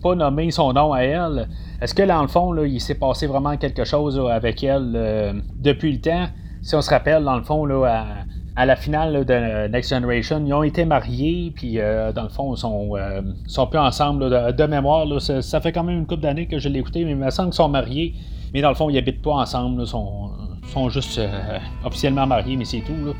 pas 0.03 0.15
nommer 0.15 0.51
son 0.51 0.71
nom 0.73 0.93
à 0.93 0.99
elle. 0.99 1.49
Est-ce 1.81 1.95
que 1.95 2.03
dans 2.03 2.21
le 2.21 2.27
fond, 2.27 2.55
il 2.63 2.79
s'est 2.79 2.99
passé 2.99 3.25
vraiment 3.25 3.57
quelque 3.57 3.85
chose 3.85 4.21
avec 4.31 4.63
elle 4.63 5.41
depuis 5.55 5.93
le 5.93 5.99
temps? 5.99 6.27
Si 6.61 6.75
on 6.75 6.81
se 6.81 6.89
rappelle, 6.91 7.23
dans 7.23 7.37
le 7.37 7.43
fond, 7.43 7.65
là, 7.65 7.85
à 7.85 8.05
à 8.57 8.65
la 8.65 8.75
finale 8.75 9.23
de 9.23 9.67
Next 9.67 9.91
Generation, 9.91 10.43
ils 10.43 10.51
ont 10.51 10.63
été 10.63 10.83
mariés, 10.83 11.53
puis 11.55 11.79
euh, 11.79 12.11
dans 12.11 12.23
le 12.23 12.29
fond, 12.29 12.55
ils 12.55 12.57
sont, 12.57 12.89
euh, 12.97 13.21
sont 13.45 13.67
plus 13.67 13.77
ensemble 13.77 14.31
de, 14.55 14.65
mémoire. 14.65 15.05
ça, 15.21 15.61
fait 15.61 15.71
quand 15.71 15.83
même 15.83 15.99
une 15.99 16.07
couple 16.07 16.23
d'années 16.23 16.47
que 16.47 16.57
je 16.57 16.67
l'ai 16.67 16.79
écouté, 16.79 17.05
mais 17.05 17.11
il 17.11 17.17
me 17.17 17.29
semble 17.29 17.49
qu'ils 17.49 17.57
sont 17.57 17.69
mariés. 17.69 18.15
Mais 18.55 18.61
dans 18.61 18.69
le 18.69 18.75
fond, 18.75 18.89
ils 18.89 18.97
habitent 18.97 19.21
pas 19.21 19.33
ensemble, 19.33 19.83
ils 19.83 19.87
sont, 19.87 20.31
sont 20.73 20.89
juste 20.89 21.19
euh, 21.19 21.59
officiellement 21.85 22.25
mariés, 22.25 22.57
mais 22.57 22.65
c'est 22.65 22.79
tout. 22.79 23.13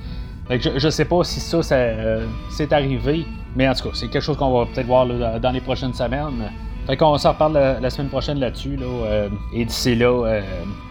je, 0.50 0.72
je 0.76 0.90
sais 0.90 1.06
pas 1.06 1.24
si 1.24 1.40
ça, 1.40 1.62
c'est 1.62 2.74
arrivé, 2.74 3.24
mais 3.56 3.70
en 3.70 3.76
tout 3.76 3.90
cas, 3.90 3.94
c'est 3.94 4.08
quelque 4.08 4.24
chose 4.24 4.38
qu'on 4.38 4.58
va 4.58 4.66
peut-être 4.66 4.88
voir 4.88 5.06
dans 5.06 5.52
les 5.52 5.62
prochaines 5.62 5.94
semaines. 5.94 6.50
Fait 6.88 6.98
qu'on 6.98 7.16
s'en 7.20 7.34
reparle 7.34 7.78
la, 7.80 7.90
semaine 7.92 8.10
prochaine 8.10 8.40
là-dessus. 8.40 8.76
Là, 8.76 9.28
et 9.54 9.66
d'ici 9.66 9.94
là, 9.94 10.42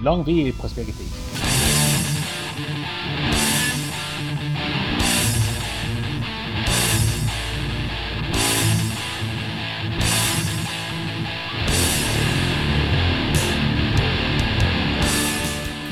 longue 0.05 0.25
vie 0.25 0.47
et 0.47 0.53
prospérité. 0.53 1.05